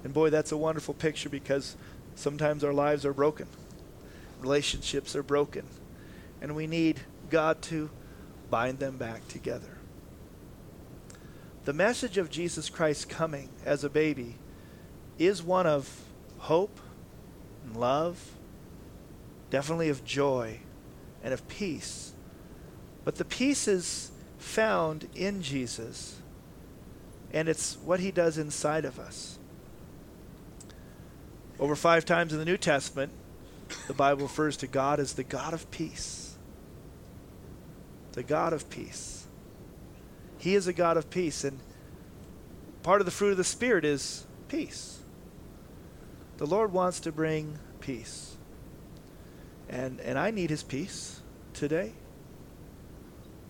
And 0.05 0.13
boy, 0.13 0.31
that's 0.31 0.53
a 0.53 0.57
wonderful 0.57 0.95
picture 0.95 1.31
because 1.31 1.75
sometimes 2.15 2.63
our 2.63 2.73
lives 2.73 3.07
are 3.07 3.15
broken, 3.15 3.47
relationships 4.41 5.17
are 5.17 5.23
broken, 5.23 5.67
and 6.41 6.55
we 6.55 6.67
need 6.67 7.01
God 7.31 7.61
to 7.63 7.91
bind 8.51 8.79
them 8.79 8.97
back 8.97 9.27
together. 9.29 9.79
The 11.65 11.73
message 11.73 12.17
of 12.17 12.31
Jesus 12.31 12.71
Christ 12.71 13.09
coming 13.09 13.51
as 13.65 13.85
a 13.85 13.91
baby 13.91 14.37
is 15.19 15.43
one 15.43 15.67
of 15.67 16.05
hope 16.39 16.81
and 17.65 17.77
love, 17.77 18.33
definitely 19.51 19.89
of 19.91 20.05
joy 20.05 20.61
and 21.23 21.35
of 21.35 21.47
peace. 21.49 22.13
But 23.05 23.17
the 23.17 23.25
peace 23.25 23.69
is 23.69 24.11
found 24.39 25.09
in 25.15 25.43
Jesus, 25.43 26.21
and 27.33 27.49
it's 27.49 27.77
what 27.85 28.01
he 28.01 28.11
does 28.11 28.39
inside 28.39 28.85
of 28.85 28.99
us. 28.99 29.39
Over 31.61 31.75
five 31.75 32.05
times 32.05 32.33
in 32.33 32.39
the 32.39 32.45
New 32.45 32.57
Testament, 32.57 33.13
the 33.89 33.95
Bible 33.95 34.23
refers 34.23 34.57
to 34.59 34.67
God 34.67 35.01
as 35.01 35.15
the 35.15 35.25
God 35.25 35.53
of 35.53 35.71
peace. 35.71 36.28
The 38.13 38.23
God 38.23 38.53
of 38.53 38.69
peace. 38.71 39.27
He 40.39 40.55
is 40.55 40.67
a 40.67 40.73
God 40.73 40.97
of 40.97 41.11
peace, 41.11 41.45
and 41.45 41.59
part 42.83 43.01
of 43.01 43.05
the 43.05 43.11
fruit 43.11 43.33
of 43.33 43.37
the 43.37 43.45
Spirit 43.45 43.85
is 43.85 44.27
peace. 44.49 44.99
The 46.39 46.47
Lord 46.47 46.73
wants 46.73 47.01
to 47.01 47.13
bring 47.13 47.59
peace. 47.81 48.37
And, 49.69 50.01
and 50.01 50.19
I 50.19 50.31
need 50.31 50.51
His 50.51 50.63
peace 50.63 51.21
today. 51.53 51.93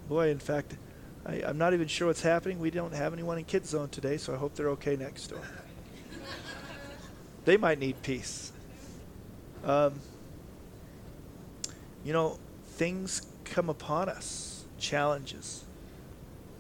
Boy, 0.09 0.31
in 0.31 0.39
fact, 0.39 0.77
I, 1.27 1.43
I'm 1.47 1.59
not 1.59 1.75
even 1.75 1.87
sure 1.87 2.09
what's 2.09 2.23
happening. 2.23 2.59
We 2.59 2.71
don't 2.71 2.95
have 2.95 3.13
anyone 3.13 3.37
in 3.37 3.45
Kids 3.45 3.69
Zone 3.69 3.91
today, 3.91 4.17
so 4.17 4.33
I 4.33 4.37
hope 4.37 4.55
they're 4.55 4.71
okay 4.71 4.97
next 4.97 5.29
door. 5.29 5.43
they 7.45 7.59
might 7.59 7.79
need 7.79 8.03
peace. 8.03 8.53
Um, 9.65 10.01
you 12.05 12.15
know, 12.15 12.39
things 12.67 13.27
come 13.51 13.69
upon 13.69 14.09
us, 14.09 14.65
challenges. 14.79 15.65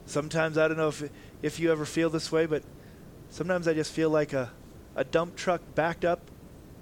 Sometimes 0.06 0.56
I 0.58 0.68
don't 0.68 0.76
know 0.76 0.88
if 0.88 1.10
if 1.42 1.60
you 1.60 1.70
ever 1.70 1.84
feel 1.84 2.10
this 2.10 2.32
way, 2.32 2.46
but 2.46 2.62
sometimes 3.30 3.68
I 3.68 3.74
just 3.74 3.92
feel 3.92 4.10
like 4.10 4.32
a, 4.32 4.50
a 4.96 5.04
dump 5.04 5.36
truck 5.36 5.60
backed 5.74 6.04
up 6.04 6.20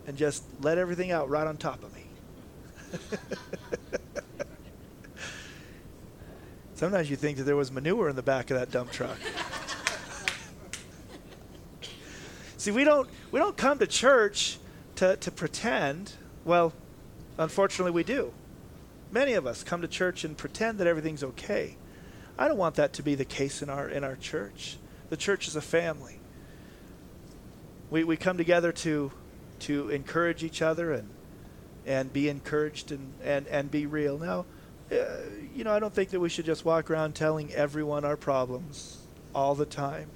and 0.06 0.16
just 0.16 0.44
let 0.60 0.78
everything 0.78 1.10
out 1.10 1.28
right 1.28 1.46
on 1.46 1.56
top 1.56 1.82
of 1.82 1.94
me. 1.94 2.04
Sometimes 6.74 7.10
you 7.10 7.16
think 7.16 7.38
that 7.38 7.44
there 7.44 7.56
was 7.56 7.72
manure 7.72 8.08
in 8.08 8.16
the 8.16 8.22
back 8.22 8.50
of 8.50 8.58
that 8.58 8.70
dump 8.70 8.92
truck. 8.92 9.18
See, 12.56 12.70
we 12.70 12.84
don't 12.84 13.08
we 13.30 13.38
don't 13.38 13.56
come 13.56 13.78
to 13.78 13.86
church 13.86 14.58
to, 14.96 15.16
to 15.16 15.30
pretend. 15.30 16.12
Well, 16.44 16.72
unfortunately 17.38 17.92
we 17.92 18.04
do. 18.04 18.32
Many 19.10 19.34
of 19.34 19.46
us 19.46 19.62
come 19.62 19.82
to 19.82 19.88
church 19.88 20.24
and 20.24 20.36
pretend 20.36 20.78
that 20.78 20.86
everything's 20.86 21.22
okay. 21.22 21.76
I 22.38 22.48
don't 22.48 22.58
want 22.58 22.74
that 22.74 22.92
to 22.94 23.02
be 23.02 23.14
the 23.14 23.24
case 23.24 23.62
in 23.62 23.70
our 23.70 23.88
in 23.88 24.04
our 24.04 24.16
church. 24.16 24.78
The 25.08 25.16
church 25.16 25.48
is 25.48 25.56
a 25.56 25.60
family. 25.60 26.18
We 27.90 28.04
we 28.04 28.16
come 28.16 28.36
together 28.36 28.72
to 28.72 29.12
to 29.60 29.88
encourage 29.90 30.44
each 30.44 30.60
other 30.60 30.92
and 30.92 31.08
and 31.86 32.12
be 32.12 32.28
encouraged 32.28 32.92
and 32.92 33.14
and 33.22 33.46
and 33.46 33.70
be 33.70 33.86
real. 33.86 34.18
Now, 34.18 34.44
uh, 34.92 35.20
you 35.54 35.64
know, 35.64 35.72
I 35.72 35.78
don't 35.78 35.94
think 35.94 36.10
that 36.10 36.20
we 36.20 36.28
should 36.28 36.44
just 36.44 36.64
walk 36.64 36.90
around 36.90 37.14
telling 37.14 37.52
everyone 37.54 38.04
our 38.04 38.16
problems 38.16 38.98
all 39.34 39.54
the 39.54 39.66
time. 39.66 40.10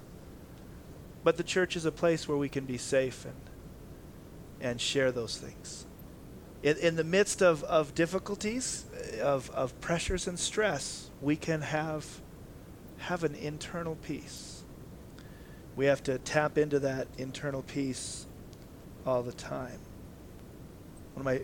But 1.22 1.36
the 1.36 1.42
church 1.42 1.76
is 1.76 1.84
a 1.84 1.92
place 1.92 2.26
where 2.26 2.38
we 2.38 2.48
can 2.48 2.64
be 2.64 2.76
safe 2.76 3.24
and 3.24 3.40
and 4.60 4.80
share 4.80 5.10
those 5.10 5.38
things. 5.38 5.86
In, 6.62 6.76
in 6.76 6.96
the 6.96 7.04
midst 7.04 7.42
of, 7.42 7.64
of 7.64 7.94
difficulties, 7.94 8.84
of, 9.22 9.50
of 9.50 9.78
pressures 9.80 10.26
and 10.26 10.38
stress, 10.38 11.10
we 11.20 11.36
can 11.36 11.62
have 11.62 12.06
have 12.98 13.24
an 13.24 13.34
internal 13.34 13.96
peace. 13.96 14.62
We 15.74 15.86
have 15.86 16.02
to 16.02 16.18
tap 16.18 16.58
into 16.58 16.78
that 16.80 17.08
internal 17.16 17.62
peace 17.62 18.26
all 19.06 19.22
the 19.22 19.32
time. 19.32 19.78
One 21.14 21.20
of 21.20 21.24
my 21.24 21.40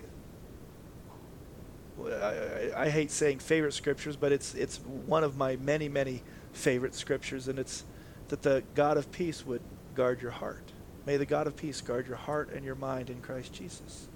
I, 2.04 2.85
I, 2.85 2.88
hate 2.90 3.11
saying 3.11 3.38
favorite 3.38 3.73
scriptures, 3.73 4.16
but 4.16 4.30
it's 4.30 4.54
it's 4.54 4.78
one 5.06 5.25
of 5.25 5.38
my 5.38 5.56
many 5.56 5.88
many 5.88 6.23
favorite 6.52 6.94
scriptures, 6.94 7.49
and 7.49 7.58
it's 7.58 7.85
that 8.28 8.42
the 8.42 8.62
God 8.75 8.99
of 8.99 9.11
peace 9.11 9.46
would 9.46 9.62
guard 9.94 10.20
your 10.20 10.30
heart. 10.30 10.73
May 11.06 11.16
the 11.16 11.25
God 11.25 11.46
of 11.46 11.56
peace 11.56 11.80
guard 11.80 12.06
your 12.06 12.16
heart 12.16 12.50
and 12.52 12.66
your 12.66 12.75
mind 12.75 13.08
in 13.08 13.23
Christ 13.23 13.54
Jesus. 13.54 14.08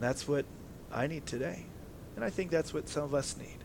That's 0.00 0.26
what 0.28 0.44
I 0.92 1.06
need 1.06 1.26
today, 1.26 1.66
and 2.16 2.24
I 2.24 2.30
think 2.30 2.50
that's 2.50 2.74
what 2.74 2.88
some 2.88 3.04
of 3.04 3.14
us 3.14 3.36
need 3.36 3.64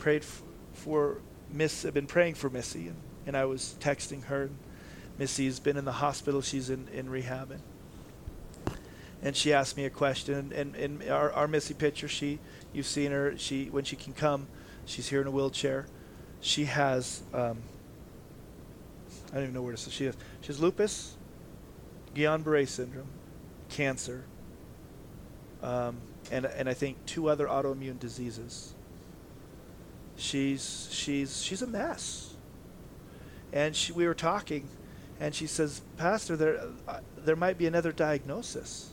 prayed 0.00 0.22
f- 0.22 0.42
for 0.72 1.18
Miss. 1.52 1.84
I've 1.84 1.94
been 1.94 2.06
praying 2.06 2.34
for 2.34 2.50
Missy, 2.50 2.88
and, 2.88 2.96
and 3.26 3.36
I 3.36 3.44
was 3.44 3.76
texting 3.78 4.24
her. 4.24 4.50
Missy's 5.18 5.60
been 5.60 5.76
in 5.76 5.84
the 5.84 5.92
hospital. 5.92 6.40
She's 6.40 6.70
in 6.70 6.88
in 6.92 7.08
rehab, 7.08 7.52
and, 7.52 7.62
and 9.22 9.36
she 9.36 9.52
asked 9.52 9.76
me 9.76 9.84
a 9.84 9.90
question. 9.90 10.52
And, 10.52 10.74
and, 10.74 11.02
our 11.08 11.30
our 11.32 11.46
Missy 11.46 11.74
picture, 11.74 12.08
she 12.08 12.40
you've 12.72 12.86
seen 12.86 13.12
her. 13.12 13.36
She 13.36 13.66
when 13.66 13.84
she 13.84 13.94
can 13.94 14.14
come, 14.14 14.48
she's 14.86 15.08
here 15.08 15.20
in 15.20 15.28
a 15.28 15.30
wheelchair. 15.30 15.86
She 16.40 16.64
has 16.64 17.22
um, 17.34 17.58
I 19.30 19.34
don't 19.34 19.42
even 19.44 19.54
know 19.54 19.62
where 19.62 19.72
to 19.72 19.78
say. 19.78 19.90
She 19.90 20.04
has 20.06 20.16
she 20.40 20.48
has 20.48 20.58
lupus, 20.58 21.16
Guillain-Barré 22.14 22.66
syndrome, 22.66 23.08
cancer, 23.68 24.24
um, 25.62 25.96
and 26.30 26.46
and 26.46 26.68
I 26.68 26.74
think 26.74 27.04
two 27.06 27.28
other 27.28 27.46
autoimmune 27.46 27.98
diseases 27.98 28.74
she's 30.20 30.88
she's 30.92 31.42
she's 31.42 31.62
a 31.62 31.66
mess. 31.66 32.34
And 33.52 33.74
she, 33.74 33.92
we 33.92 34.06
were 34.06 34.14
talking, 34.14 34.68
and 35.18 35.34
she 35.34 35.46
says, 35.46 35.80
Pastor, 35.96 36.36
there 36.36 36.60
uh, 36.86 37.00
there 37.24 37.36
might 37.36 37.58
be 37.58 37.66
another 37.66 37.90
diagnosis. 37.90 38.90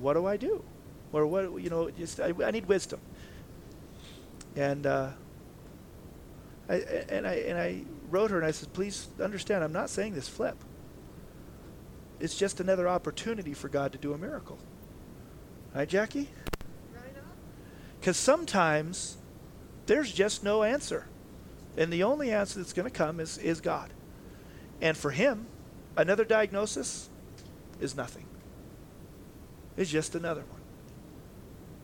What 0.00 0.14
do 0.14 0.26
I 0.26 0.36
do? 0.36 0.62
Or 1.12 1.26
what 1.26 1.62
you 1.62 1.70
know? 1.70 1.90
Just 1.90 2.20
I, 2.20 2.32
I 2.44 2.50
need 2.50 2.66
wisdom. 2.66 3.00
And 4.54 4.86
uh, 4.86 5.10
I, 6.68 6.74
and 7.08 7.26
I 7.26 7.34
and 7.34 7.58
I 7.58 7.82
wrote 8.10 8.30
her 8.30 8.36
and 8.36 8.46
I 8.46 8.50
said, 8.50 8.72
please 8.74 9.08
understand, 9.22 9.64
I'm 9.64 9.72
not 9.72 9.88
saying 9.88 10.14
this 10.14 10.28
flip. 10.28 10.56
It's 12.20 12.36
just 12.36 12.60
another 12.60 12.86
opportunity 12.86 13.54
for 13.54 13.68
God 13.68 13.92
to 13.92 13.98
do 13.98 14.12
a 14.12 14.18
miracle. 14.18 14.58
Right, 15.74 15.88
Jackie? 15.88 16.28
Because 18.00 18.16
sometimes 18.16 19.16
there's 19.86 20.12
just 20.12 20.42
no 20.42 20.62
answer. 20.62 21.06
And 21.76 21.92
the 21.92 22.02
only 22.02 22.30
answer 22.30 22.58
that's 22.58 22.72
going 22.72 22.90
to 22.90 22.94
come 22.96 23.20
is, 23.20 23.38
is 23.38 23.60
God. 23.60 23.90
And 24.80 24.96
for 24.96 25.10
him, 25.10 25.46
another 25.96 26.24
diagnosis 26.24 27.08
is 27.80 27.96
nothing. 27.96 28.26
It's 29.76 29.90
just 29.90 30.14
another 30.14 30.42
one. 30.42 30.60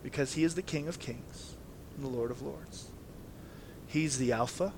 Because 0.03 0.35
he 0.35 0.45
is 0.45 0.55
the 0.55 0.63
King 0.63 0.89
of 0.89 0.99
Kings 0.99 1.57
and 1.97 2.05
the 2.05 2.11
Lord 2.11 2.31
of 2.31 2.43
Lords. 2.43 2.89
He's 3.87 4.19
the 4.19 4.33
Alpha 4.33 4.73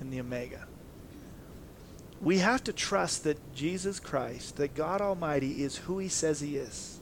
and 0.00 0.12
the 0.12 0.20
Omega. 0.20 0.66
We 2.20 2.38
have 2.38 2.62
to 2.64 2.72
trust 2.72 3.24
that 3.24 3.54
Jesus 3.54 3.98
Christ, 3.98 4.56
that 4.56 4.74
God 4.74 5.00
Almighty, 5.00 5.62
is 5.62 5.76
who 5.76 5.98
he 5.98 6.08
says 6.08 6.40
he 6.40 6.56
is. 6.56 7.00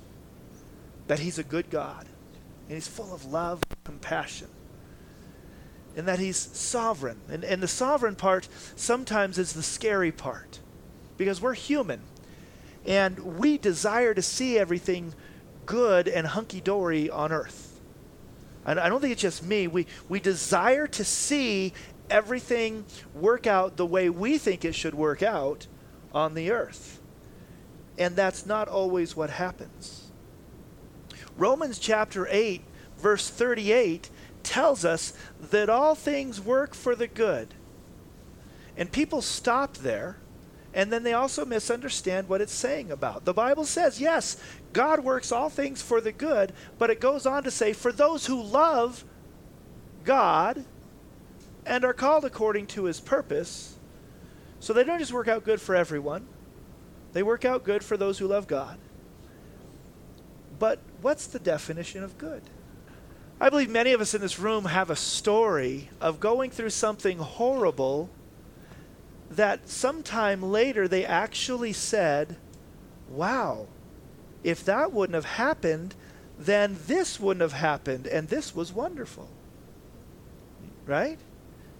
That 1.10 1.18
he's 1.18 1.40
a 1.40 1.42
good 1.42 1.70
God. 1.70 2.06
And 2.68 2.76
he's 2.76 2.86
full 2.86 3.12
of 3.12 3.24
love 3.24 3.60
and 3.68 3.82
compassion 3.82 4.46
and 5.96 6.06
that 6.06 6.20
he's 6.20 6.36
sovereign. 6.36 7.18
And, 7.28 7.42
and 7.42 7.60
the 7.60 7.66
sovereign 7.66 8.14
part 8.14 8.46
sometimes 8.76 9.36
is 9.36 9.52
the 9.52 9.62
scary 9.64 10.12
part 10.12 10.60
because 11.16 11.40
we're 11.40 11.54
human 11.54 12.02
and 12.86 13.18
we 13.38 13.58
desire 13.58 14.14
to 14.14 14.22
see 14.22 14.56
everything 14.56 15.12
good 15.66 16.06
and 16.06 16.28
hunky 16.28 16.60
dory 16.60 17.10
on 17.10 17.32
earth. 17.32 17.80
And 18.64 18.78
I 18.78 18.88
don't 18.88 19.00
think 19.00 19.10
it's 19.10 19.20
just 19.20 19.44
me. 19.44 19.66
We, 19.66 19.88
we 20.08 20.20
desire 20.20 20.86
to 20.86 21.04
see 21.04 21.72
everything 22.08 22.84
work 23.16 23.48
out 23.48 23.76
the 23.76 23.84
way 23.84 24.10
we 24.10 24.38
think 24.38 24.64
it 24.64 24.76
should 24.76 24.94
work 24.94 25.24
out 25.24 25.66
on 26.14 26.34
the 26.34 26.52
earth. 26.52 27.00
And 27.98 28.14
that's 28.14 28.46
not 28.46 28.68
always 28.68 29.16
what 29.16 29.30
happens. 29.30 29.99
Romans 31.40 31.78
chapter 31.78 32.28
8, 32.30 32.60
verse 32.98 33.30
38 33.30 34.10
tells 34.42 34.84
us 34.84 35.14
that 35.40 35.70
all 35.70 35.94
things 35.94 36.38
work 36.38 36.74
for 36.74 36.94
the 36.94 37.06
good. 37.06 37.54
And 38.76 38.92
people 38.92 39.22
stop 39.22 39.78
there, 39.78 40.18
and 40.74 40.92
then 40.92 41.02
they 41.02 41.14
also 41.14 41.46
misunderstand 41.46 42.28
what 42.28 42.42
it's 42.42 42.52
saying 42.52 42.90
about. 42.90 43.24
The 43.24 43.32
Bible 43.32 43.64
says, 43.64 43.98
yes, 43.98 44.36
God 44.74 45.02
works 45.02 45.32
all 45.32 45.48
things 45.48 45.80
for 45.80 46.02
the 46.02 46.12
good, 46.12 46.52
but 46.78 46.90
it 46.90 47.00
goes 47.00 47.24
on 47.24 47.42
to 47.44 47.50
say, 47.50 47.72
for 47.72 47.90
those 47.90 48.26
who 48.26 48.42
love 48.42 49.02
God 50.04 50.66
and 51.64 51.86
are 51.86 51.94
called 51.94 52.26
according 52.26 52.66
to 52.66 52.84
his 52.84 53.00
purpose. 53.00 53.78
So 54.60 54.74
they 54.74 54.84
don't 54.84 54.98
just 54.98 55.12
work 55.12 55.28
out 55.28 55.44
good 55.44 55.62
for 55.62 55.74
everyone, 55.74 56.26
they 57.14 57.22
work 57.22 57.46
out 57.46 57.64
good 57.64 57.82
for 57.82 57.96
those 57.96 58.18
who 58.18 58.26
love 58.26 58.46
God. 58.46 58.76
But 60.60 60.78
what's 61.00 61.26
the 61.26 61.40
definition 61.40 62.04
of 62.04 62.18
good? 62.18 62.42
I 63.40 63.48
believe 63.48 63.70
many 63.70 63.94
of 63.94 64.02
us 64.02 64.14
in 64.14 64.20
this 64.20 64.38
room 64.38 64.66
have 64.66 64.90
a 64.90 64.96
story 64.96 65.88
of 66.00 66.20
going 66.20 66.50
through 66.50 66.70
something 66.70 67.18
horrible 67.18 68.10
that 69.30 69.68
sometime 69.68 70.42
later 70.42 70.86
they 70.86 71.06
actually 71.06 71.72
said, 71.72 72.36
Wow, 73.08 73.68
if 74.44 74.62
that 74.66 74.92
wouldn't 74.92 75.14
have 75.14 75.24
happened, 75.24 75.94
then 76.38 76.76
this 76.86 77.18
wouldn't 77.18 77.42
have 77.42 77.54
happened, 77.54 78.06
and 78.06 78.28
this 78.28 78.54
was 78.54 78.72
wonderful. 78.72 79.28
Right? 80.86 81.18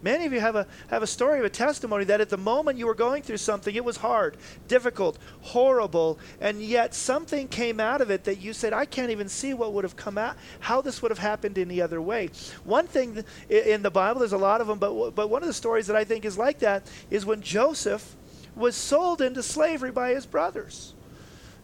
Many 0.03 0.25
of 0.25 0.33
you 0.33 0.39
have 0.39 0.55
a, 0.55 0.65
have 0.89 1.03
a 1.03 1.07
story 1.07 1.39
of 1.39 1.45
a 1.45 1.49
testimony 1.49 2.05
that 2.05 2.21
at 2.21 2.29
the 2.29 2.37
moment 2.37 2.77
you 2.77 2.87
were 2.87 2.95
going 2.95 3.21
through 3.21 3.37
something, 3.37 3.75
it 3.75 3.85
was 3.85 3.97
hard, 3.97 4.37
difficult, 4.67 5.17
horrible, 5.41 6.17
and 6.39 6.61
yet 6.61 6.95
something 6.95 7.47
came 7.47 7.79
out 7.79 8.01
of 8.01 8.09
it 8.09 8.23
that 8.23 8.41
you 8.41 8.53
said, 8.53 8.73
I 8.73 8.85
can't 8.85 9.11
even 9.11 9.29
see 9.29 9.53
what 9.53 9.73
would 9.73 9.83
have 9.83 9.95
come 9.95 10.17
out, 10.17 10.37
how 10.59 10.81
this 10.81 11.01
would 11.01 11.11
have 11.11 11.19
happened 11.19 11.57
any 11.57 11.81
other 11.81 12.01
way. 12.01 12.29
One 12.63 12.87
thing 12.87 13.23
in 13.49 13.83
the 13.83 13.91
Bible, 13.91 14.19
there's 14.19 14.33
a 14.33 14.37
lot 14.37 14.59
of 14.59 14.67
them, 14.67 14.79
but, 14.79 15.11
but 15.11 15.29
one 15.29 15.43
of 15.43 15.47
the 15.47 15.53
stories 15.53 15.87
that 15.87 15.95
I 15.95 16.03
think 16.03 16.25
is 16.25 16.37
like 16.37 16.59
that 16.59 16.89
is 17.09 17.25
when 17.25 17.41
Joseph 17.41 18.15
was 18.55 18.75
sold 18.75 19.21
into 19.21 19.43
slavery 19.43 19.91
by 19.91 20.13
his 20.13 20.25
brothers. 20.25 20.93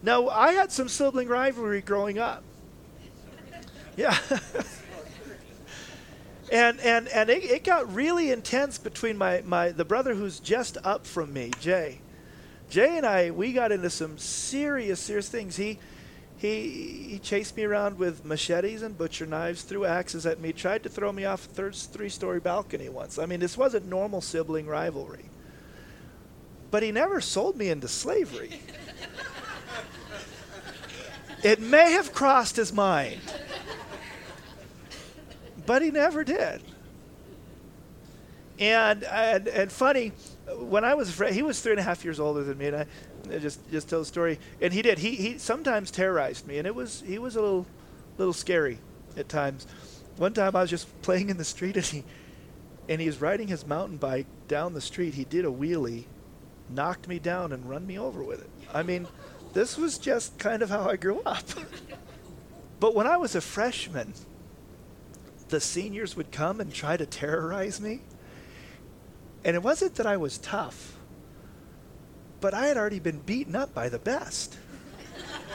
Now, 0.04 0.30
I 0.30 0.54
had 0.54 0.72
some 0.72 0.88
sibling 0.88 1.28
rivalry 1.28 1.82
growing 1.82 2.20
up. 2.20 2.44
Yeah. 3.98 4.16
and 6.52 6.80
and 6.80 7.08
and 7.10 7.30
it, 7.30 7.44
it, 7.44 7.64
got 7.64 7.94
really 7.94 8.32
intense 8.32 8.78
between 8.78 9.18
my 9.18 9.42
my 9.46 9.70
the 9.70 9.86
brother 9.86 10.16
who's 10.16 10.40
just 10.40 10.78
up 10.84 11.06
from 11.06 11.34
me, 11.34 11.52
Jay. 11.60 12.00
Jay 12.70 12.98
and 12.98 13.06
I 13.06 13.32
we 13.32 13.54
got 13.54 13.72
into 13.72 13.90
some 13.90 14.18
serious 14.18 15.00
serious 15.00 15.30
things. 15.30 15.58
He 15.58 15.80
he 16.38 17.08
he 17.10 17.20
chased 17.20 17.58
me 17.58 17.64
around 17.64 17.98
with 17.98 18.24
machetes 18.24 18.82
and 18.82 18.98
butcher 18.98 19.26
knives, 19.26 19.64
threw 19.64 19.86
axes 19.86 20.26
at 20.26 20.40
me, 20.40 20.54
tried 20.54 20.84
to 20.84 20.90
throw 20.90 21.12
me 21.12 21.26
off 21.26 21.46
a 21.46 21.50
third 21.50 21.76
three-story 21.76 22.40
balcony 22.40 22.90
once. 22.90 23.20
I 23.20 23.26
mean, 23.26 23.40
this 23.40 23.58
wasn't 23.58 23.88
normal 23.88 24.22
sibling 24.22 24.68
rivalry. 24.68 25.26
But 26.70 26.84
he 26.84 26.92
never 26.92 27.22
sold 27.22 27.56
me 27.56 27.70
into 27.70 27.88
slavery. 27.88 28.60
it 31.44 31.62
may 31.62 31.94
have 31.94 32.14
crossed 32.14 32.58
his 32.58 32.74
mind 32.74 33.22
but 35.68 35.84
he 35.84 35.92
never 35.92 36.24
did. 36.24 36.64
And, 38.58 39.04
and, 39.04 39.48
and 39.48 39.72
funny, 39.72 40.14
when 40.56 40.84
I 40.84 40.96
was 40.96 41.20
he 41.30 41.44
was 41.44 41.62
three 41.62 41.74
and 41.74 41.80
a 41.80 41.84
half 41.84 42.04
years 42.04 42.20
older 42.20 42.44
than 42.44 42.58
me, 42.58 42.68
and 42.68 42.76
I, 42.78 42.86
I 43.32 43.38
just 43.38 43.60
just 43.70 43.88
tell 43.88 44.00
the 44.00 44.06
story. 44.06 44.40
And 44.60 44.74
he 44.74 44.82
did. 44.82 44.98
He 44.98 45.16
he 45.16 45.38
sometimes 45.38 45.92
terrorized 45.92 46.48
me, 46.48 46.58
and 46.58 46.66
it 46.66 46.74
was 46.74 47.04
he 47.06 47.20
was 47.20 47.36
a 47.36 47.42
little 47.42 47.68
little 48.18 48.34
scary 48.34 48.80
at 49.16 49.30
times. 49.30 49.68
One 50.16 50.34
time 50.34 50.56
I 50.56 50.62
was 50.62 50.72
just 50.72 51.02
playing 51.04 51.30
in 51.30 51.38
the 51.38 51.46
street, 51.46 51.76
and 51.76 51.86
he 51.86 52.04
and 52.90 53.00
he 53.00 53.06
was 53.06 53.22
riding 53.22 53.48
his 53.48 53.68
mountain 53.68 53.98
bike 53.98 54.26
down 54.48 54.74
the 54.74 54.82
street. 54.82 55.14
He 55.14 55.26
did 55.26 55.46
a 55.46 55.50
wheelie, 55.50 56.06
knocked 56.70 57.08
me 57.08 57.20
down, 57.20 57.52
and 57.52 57.70
run 57.70 57.86
me 57.86 58.00
over 58.00 58.24
with 58.24 58.42
it. 58.42 58.50
I 58.74 58.82
mean, 58.82 59.06
this 59.54 59.78
was 59.78 60.00
just 60.00 60.40
kind 60.40 60.64
of 60.64 60.70
how 60.70 60.90
I 60.90 60.96
grew 60.96 61.22
up. 61.26 61.44
but 62.80 62.96
when 62.96 63.06
I 63.06 63.18
was 63.18 63.36
a 63.36 63.42
freshman, 63.42 64.14
the 65.50 65.60
seniors 65.60 66.16
would 66.16 66.32
come 66.32 66.60
and 66.60 66.74
try 66.74 66.98
to 66.98 67.06
terrorize 67.06 67.80
me. 67.80 68.02
And 69.44 69.56
it 69.56 69.64
wasn't 69.64 69.96
that 69.96 70.06
I 70.06 70.18
was 70.18 70.38
tough, 70.38 70.98
but 72.42 72.54
I 72.54 72.68
had 72.68 72.78
already 72.78 73.00
been 73.00 73.20
beaten 73.20 73.56
up 73.56 73.74
by 73.74 73.90
the 73.90 74.00
best. 74.00 74.58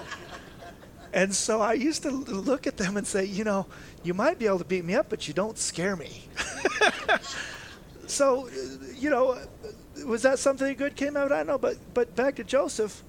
and 1.12 1.34
so 1.34 1.60
I 1.60 1.74
used 1.74 2.02
to 2.02 2.10
look 2.10 2.66
at 2.66 2.76
them 2.76 2.96
and 2.96 3.06
say, 3.06 3.24
you 3.24 3.44
know, 3.44 3.66
you 4.02 4.14
might 4.14 4.38
be 4.38 4.46
able 4.46 4.58
to 4.58 4.64
beat 4.64 4.84
me 4.84 4.94
up, 4.94 5.08
but 5.08 5.28
you 5.28 5.34
don't 5.34 5.58
scare 5.58 5.96
me. 5.96 6.24
so, 8.06 8.48
you 8.94 9.10
know, 9.10 9.38
was 10.06 10.22
that 10.22 10.38
something 10.38 10.74
good 10.76 10.96
came 10.96 11.16
out? 11.16 11.32
I 11.32 11.38
don't 11.38 11.46
know, 11.48 11.58
but 11.58 11.76
but 11.94 12.16
back 12.16 12.36
to 12.36 12.44
Joseph. 12.44 13.02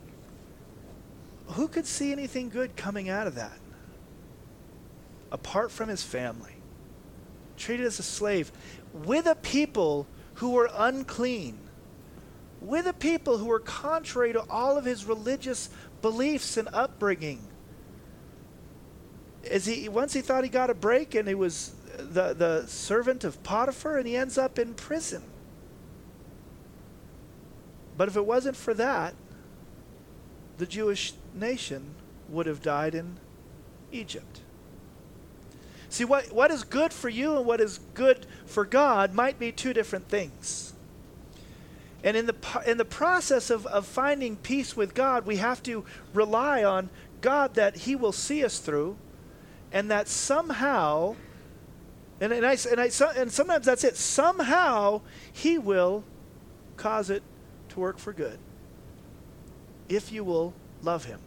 Who 1.48 1.68
could 1.68 1.86
see 1.86 2.12
anything 2.12 2.50
good 2.50 2.76
coming 2.76 3.10
out 3.10 3.28
of 3.28 3.36
that? 3.36 3.58
Apart 5.32 5.72
from 5.72 5.90
his 5.90 6.04
family 6.04 6.53
treated 7.58 7.86
as 7.86 8.00
a 8.00 8.04
slave, 8.04 8.52
with 8.94 9.26
a 9.26 9.36
people 9.36 10.08
who 10.36 10.52
were 10.52 10.70
unclean, 10.74 11.58
with 12.62 12.88
a 12.88 12.94
people 12.94 13.38
who 13.38 13.46
were 13.46 13.60
contrary 13.60 14.34
to 14.34 14.44
all 14.50 14.78
of 14.78 14.86
his 14.86 15.06
religious 15.06 15.70
beliefs 16.02 16.58
and 16.58 16.68
upbringing. 16.74 17.40
As 19.50 19.66
he 19.66 19.90
once 19.90 20.14
he 20.14 20.22
thought 20.22 20.44
he 20.44 20.50
got 20.50 20.70
a 20.70 20.74
break 20.74 21.16
and 21.16 21.28
he 21.28 21.36
was 21.36 21.74
the, 21.98 22.34
the 22.34 22.66
servant 22.68 23.24
of 23.24 23.44
Potiphar 23.44 23.98
and 23.98 24.08
he 24.08 24.16
ends 24.16 24.38
up 24.38 24.58
in 24.58 24.74
prison. 24.74 25.24
But 27.98 28.08
if 28.08 28.16
it 28.16 28.26
wasn't 28.26 28.56
for 28.56 28.74
that, 28.74 29.14
the 30.58 30.66
Jewish 30.66 31.14
nation 31.34 31.96
would 32.30 32.46
have 32.46 32.62
died 32.62 32.96
in 32.96 33.18
Egypt. 33.92 34.42
See, 35.94 36.06
what, 36.06 36.32
what 36.32 36.50
is 36.50 36.64
good 36.64 36.92
for 36.92 37.08
you 37.08 37.38
and 37.38 37.46
what 37.46 37.62
is 37.62 37.80
good 37.94 38.26
for 38.48 38.66
God 38.66 39.14
might 39.14 39.38
be 39.38 39.52
two 39.52 39.74
different 39.74 40.10
things. 40.10 40.74
And 42.04 42.18
in 42.18 42.26
the, 42.26 42.36
in 42.66 42.80
the 42.80 42.84
process 42.84 43.52
of, 43.52 43.68
of 43.68 43.86
finding 43.86 44.36
peace 44.38 44.76
with 44.76 44.96
God, 44.96 45.28
we 45.28 45.36
have 45.36 45.62
to 45.64 45.86
rely 46.12 46.64
on 46.64 46.90
God 47.22 47.54
that 47.54 47.76
He 47.76 47.96
will 47.96 48.12
see 48.12 48.44
us 48.44 48.58
through 48.58 48.98
and 49.72 49.92
that 49.92 50.08
somehow, 50.08 51.16
and, 52.20 52.34
and, 52.34 52.44
I, 52.44 52.58
and, 52.72 52.82
I, 52.82 52.90
and 53.16 53.32
sometimes 53.32 53.68
that's 53.68 53.84
it, 53.84 53.96
somehow 53.96 55.02
He 55.32 55.60
will 55.60 56.04
cause 56.76 57.12
it 57.12 57.22
to 57.70 57.80
work 57.80 58.00
for 58.00 58.14
good 58.14 58.40
if 59.90 60.12
you 60.12 60.24
will 60.24 60.56
love 60.82 61.06
Him 61.06 61.20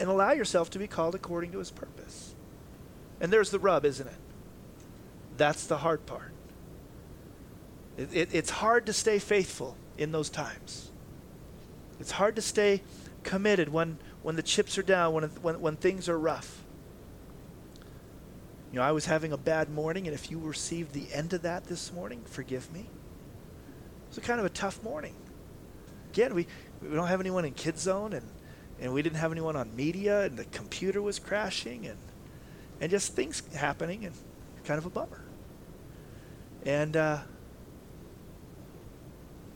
and 0.00 0.08
allow 0.08 0.32
yourself 0.32 0.70
to 0.70 0.80
be 0.80 0.88
called 0.88 1.14
according 1.14 1.52
to 1.52 1.60
His 1.60 1.70
purpose. 1.70 2.31
And 3.22 3.32
there's 3.32 3.50
the 3.50 3.60
rub, 3.60 3.84
isn't 3.84 4.06
it? 4.06 4.18
That's 5.36 5.66
the 5.66 5.78
hard 5.78 6.04
part. 6.06 6.32
It, 7.96 8.08
it, 8.12 8.34
it's 8.34 8.50
hard 8.50 8.84
to 8.86 8.92
stay 8.92 9.20
faithful 9.20 9.76
in 9.96 10.10
those 10.10 10.28
times. 10.28 10.90
It's 12.00 12.10
hard 12.10 12.34
to 12.34 12.42
stay 12.42 12.82
committed 13.22 13.68
when, 13.68 13.98
when 14.22 14.34
the 14.34 14.42
chips 14.42 14.76
are 14.76 14.82
down, 14.82 15.14
when, 15.14 15.24
when, 15.40 15.60
when 15.60 15.76
things 15.76 16.08
are 16.08 16.18
rough. 16.18 16.62
You 18.72 18.80
know, 18.80 18.82
I 18.82 18.90
was 18.90 19.06
having 19.06 19.32
a 19.32 19.36
bad 19.36 19.70
morning, 19.70 20.08
and 20.08 20.14
if 20.14 20.28
you 20.30 20.40
received 20.40 20.92
the 20.92 21.06
end 21.12 21.32
of 21.32 21.42
that 21.42 21.66
this 21.66 21.92
morning, 21.92 22.22
forgive 22.24 22.72
me. 22.72 22.80
It 22.80 24.08
was 24.08 24.18
a 24.18 24.22
kind 24.22 24.40
of 24.40 24.46
a 24.46 24.50
tough 24.50 24.82
morning. 24.82 25.14
Again, 26.12 26.34
we, 26.34 26.48
we 26.82 26.88
don't 26.88 27.06
have 27.06 27.20
anyone 27.20 27.44
in 27.44 27.52
Kids 27.52 27.82
Zone, 27.82 28.14
and, 28.14 28.26
and 28.80 28.92
we 28.92 29.00
didn't 29.00 29.18
have 29.18 29.30
anyone 29.30 29.54
on 29.54 29.76
media, 29.76 30.22
and 30.22 30.36
the 30.36 30.44
computer 30.46 31.00
was 31.00 31.20
crashing, 31.20 31.86
and, 31.86 31.98
and 32.82 32.90
just 32.90 33.14
things 33.14 33.40
happening, 33.54 34.04
and 34.04 34.14
kind 34.64 34.76
of 34.76 34.84
a 34.84 34.90
bummer. 34.90 35.22
And 36.66 36.96
uh, 36.96 37.20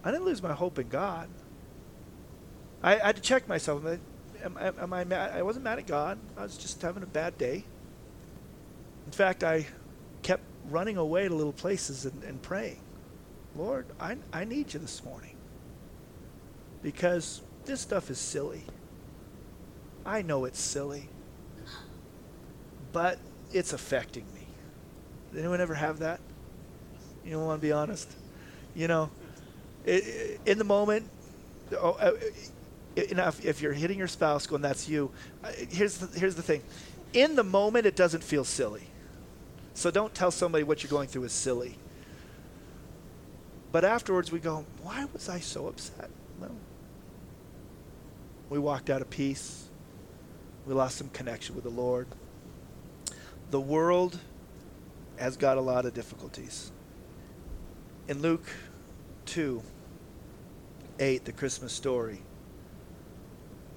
I 0.05 0.11
didn't 0.13 0.25
lose 0.25 0.41
my 0.41 0.53
hope 0.53 0.79
in 0.79 0.89
God. 0.89 1.29
I, 2.85 3.01
I 3.01 3.07
had 3.07 3.17
to 3.17 3.23
check 3.23 3.49
myself. 3.49 3.85
Am, 4.45 4.57
am, 4.57 4.93
I 4.93 5.03
mad? 5.03 5.33
I 5.35 5.43
wasn't 5.43 5.65
mad 5.65 5.81
at 5.81 5.89
God. 5.89 6.19
I 6.37 6.45
was 6.45 6.57
just 6.57 6.81
having 6.81 7.03
a 7.03 7.07
bad 7.07 7.37
day. 7.37 7.65
In 9.07 9.13
fact, 9.13 9.43
I 9.43 9.67
kept 10.23 10.45
running 10.71 10.97
away 10.97 11.27
to 11.27 11.35
little 11.35 11.53
places 11.53 12.07
and, 12.07 12.23
and 12.23 12.41
praying. 12.41 12.79
Lord, 13.57 13.87
I, 13.99 14.19
I 14.33 14.45
need 14.45 14.73
you 14.73 14.79
this 14.79 15.05
morning. 15.05 15.35
Because 16.81 17.43
this 17.65 17.81
stuff 17.81 18.09
is 18.09 18.19
silly. 18.19 18.63
I 20.05 20.23
know 20.23 20.45
it's 20.45 20.61
silly. 20.61 21.09
But 22.97 23.19
it's 23.53 23.75
affecting 23.75 24.25
me. 24.35 24.41
Did 25.31 25.41
anyone 25.41 25.61
ever 25.61 25.75
have 25.75 25.99
that? 25.99 26.19
You 27.27 27.33
don't 27.33 27.45
want 27.45 27.61
to 27.61 27.67
be 27.67 27.71
honest? 27.71 28.11
You 28.75 28.89
know, 28.89 29.11
it, 29.85 30.41
in 30.47 30.57
the 30.57 30.65
moment, 30.65 31.07
oh, 31.79 31.91
uh, 32.01 32.13
if, 32.97 33.45
if 33.45 33.61
you're 33.61 33.75
hitting 33.75 33.99
your 33.99 34.09
spouse 34.09 34.47
going, 34.47 34.63
that's 34.63 34.89
you, 34.89 35.11
here's 35.69 35.99
the, 35.99 36.19
here's 36.19 36.37
the 36.37 36.43
thing. 36.43 36.63
In 37.13 37.37
the 37.37 37.45
moment, 37.45 37.85
it 37.85 37.97
doesn't 37.97 38.25
feel 38.25 38.45
silly. 38.45 38.85
So 39.75 39.91
don't 39.91 40.15
tell 40.15 40.31
somebody 40.31 40.65
what 40.65 40.83
you're 40.83 40.89
going 40.89 41.09
through 41.09 41.25
is 41.25 41.33
silly. 41.33 41.77
But 43.73 43.85
afterwards, 43.85 44.33
we 44.33 44.39
go, 44.39 44.65
why 44.83 45.05
was 45.13 45.29
I 45.29 45.41
so 45.41 45.69
upset? 45.69 46.09
Well, 46.41 46.57
we 48.49 48.59
walked 48.59 48.89
out 48.89 49.03
of 49.03 49.11
peace. 49.11 49.67
We 50.65 50.73
lost 50.73 50.97
some 50.97 51.11
connection 51.11 51.57
with 51.57 51.65
the 51.65 51.71
Lord. 51.71 52.07
The 53.51 53.61
world 53.61 54.19
has 55.17 55.37
got 55.37 55.57
a 55.57 55.61
lot 55.61 55.87
of 55.87 55.95
difficulties. 55.95 56.73
In 58.09 58.21
Luke 58.21 58.47
2, 59.27 59.63
8, 60.99 61.25
the 61.25 61.33
Christmas 61.33 61.73
story, 61.73 62.23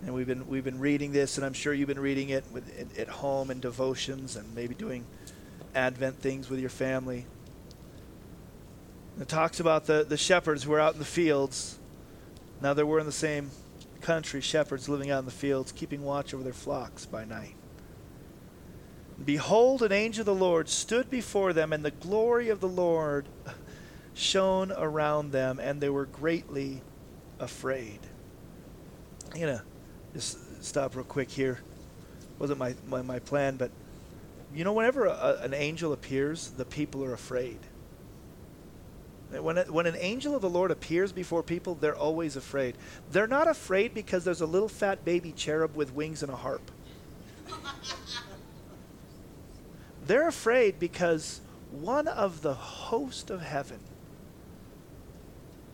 and 0.05 0.13
we've 0.13 0.27
been 0.27 0.47
we've 0.47 0.63
been 0.63 0.79
reading 0.79 1.11
this, 1.11 1.37
and 1.37 1.45
I'm 1.45 1.53
sure 1.53 1.73
you've 1.73 1.87
been 1.87 1.99
reading 1.99 2.29
it 2.29 2.45
with, 2.51 2.97
at 2.97 3.09
home 3.09 3.51
in 3.51 3.59
devotions, 3.59 4.35
and 4.35 4.55
maybe 4.55 4.73
doing 4.73 5.05
Advent 5.75 6.19
things 6.19 6.49
with 6.49 6.59
your 6.59 6.69
family. 6.69 7.25
It 9.19 9.27
talks 9.27 9.59
about 9.59 9.85
the, 9.85 10.05
the 10.07 10.17
shepherds 10.17 10.63
who 10.63 10.71
were 10.71 10.79
out 10.79 10.93
in 10.93 10.99
the 10.99 11.05
fields. 11.05 11.77
Now 12.61 12.73
they 12.73 12.83
were 12.83 12.99
in 12.99 13.05
the 13.05 13.11
same 13.11 13.51
country, 14.01 14.39
shepherds 14.41 14.87
living 14.87 15.11
out 15.11 15.19
in 15.19 15.25
the 15.25 15.31
fields, 15.31 15.71
keeping 15.73 16.03
watch 16.03 16.33
over 16.33 16.43
their 16.43 16.53
flocks 16.53 17.05
by 17.05 17.25
night. 17.25 17.55
Behold, 19.25 19.83
an 19.83 19.91
angel 19.91 20.21
of 20.21 20.25
the 20.25 20.35
Lord 20.35 20.69
stood 20.69 21.09
before 21.09 21.53
them, 21.53 21.73
and 21.73 21.83
the 21.83 21.91
glory 21.91 22.49
of 22.49 22.59
the 22.61 22.67
Lord 22.67 23.27
shone 24.13 24.71
around 24.71 25.31
them, 25.31 25.59
and 25.59 25.81
they 25.81 25.89
were 25.89 26.05
greatly 26.05 26.81
afraid. 27.39 27.99
I'm 29.33 29.41
going 29.41 29.57
to 29.57 29.63
just 30.13 30.63
stop 30.63 30.95
real 30.95 31.05
quick 31.05 31.29
here. 31.29 31.59
Wasn't 32.37 32.57
my, 32.57 32.75
my, 32.87 33.01
my 33.01 33.19
plan, 33.19 33.57
but 33.57 33.71
you 34.53 34.63
know, 34.63 34.73
whenever 34.73 35.05
a, 35.05 35.39
an 35.41 35.53
angel 35.53 35.93
appears, 35.93 36.49
the 36.51 36.65
people 36.65 37.03
are 37.03 37.13
afraid. 37.13 37.59
When, 39.31 39.57
when 39.57 39.85
an 39.85 39.95
angel 39.99 40.35
of 40.35 40.41
the 40.41 40.49
Lord 40.49 40.71
appears 40.71 41.11
before 41.11 41.43
people, 41.43 41.75
they're 41.75 41.95
always 41.95 42.35
afraid. 42.35 42.75
They're 43.11 43.27
not 43.27 43.47
afraid 43.47 43.93
because 43.93 44.23
there's 44.23 44.41
a 44.41 44.47
little 44.47 44.69
fat 44.69 45.05
baby 45.05 45.31
cherub 45.33 45.75
with 45.75 45.93
wings 45.93 46.23
and 46.23 46.31
a 46.31 46.35
harp. 46.35 46.71
They're 50.09 50.27
afraid 50.27 50.79
because 50.79 51.39
one 51.69 52.07
of 52.07 52.41
the 52.41 52.55
host 52.55 53.29
of 53.29 53.43
heaven, 53.43 53.79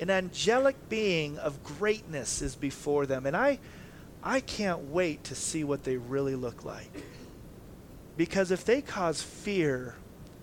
an 0.01 0.09
angelic 0.09 0.89
being 0.89 1.37
of 1.37 1.63
greatness, 1.63 2.41
is 2.41 2.53
before 2.53 3.05
them. 3.05 3.25
And 3.25 3.37
I, 3.37 3.59
I 4.21 4.41
can't 4.41 4.89
wait 4.89 5.23
to 5.23 5.35
see 5.35 5.63
what 5.63 5.85
they 5.85 5.95
really 5.95 6.35
look 6.35 6.65
like. 6.65 6.91
Because 8.17 8.51
if 8.51 8.65
they 8.65 8.81
cause 8.81 9.21
fear 9.21 9.95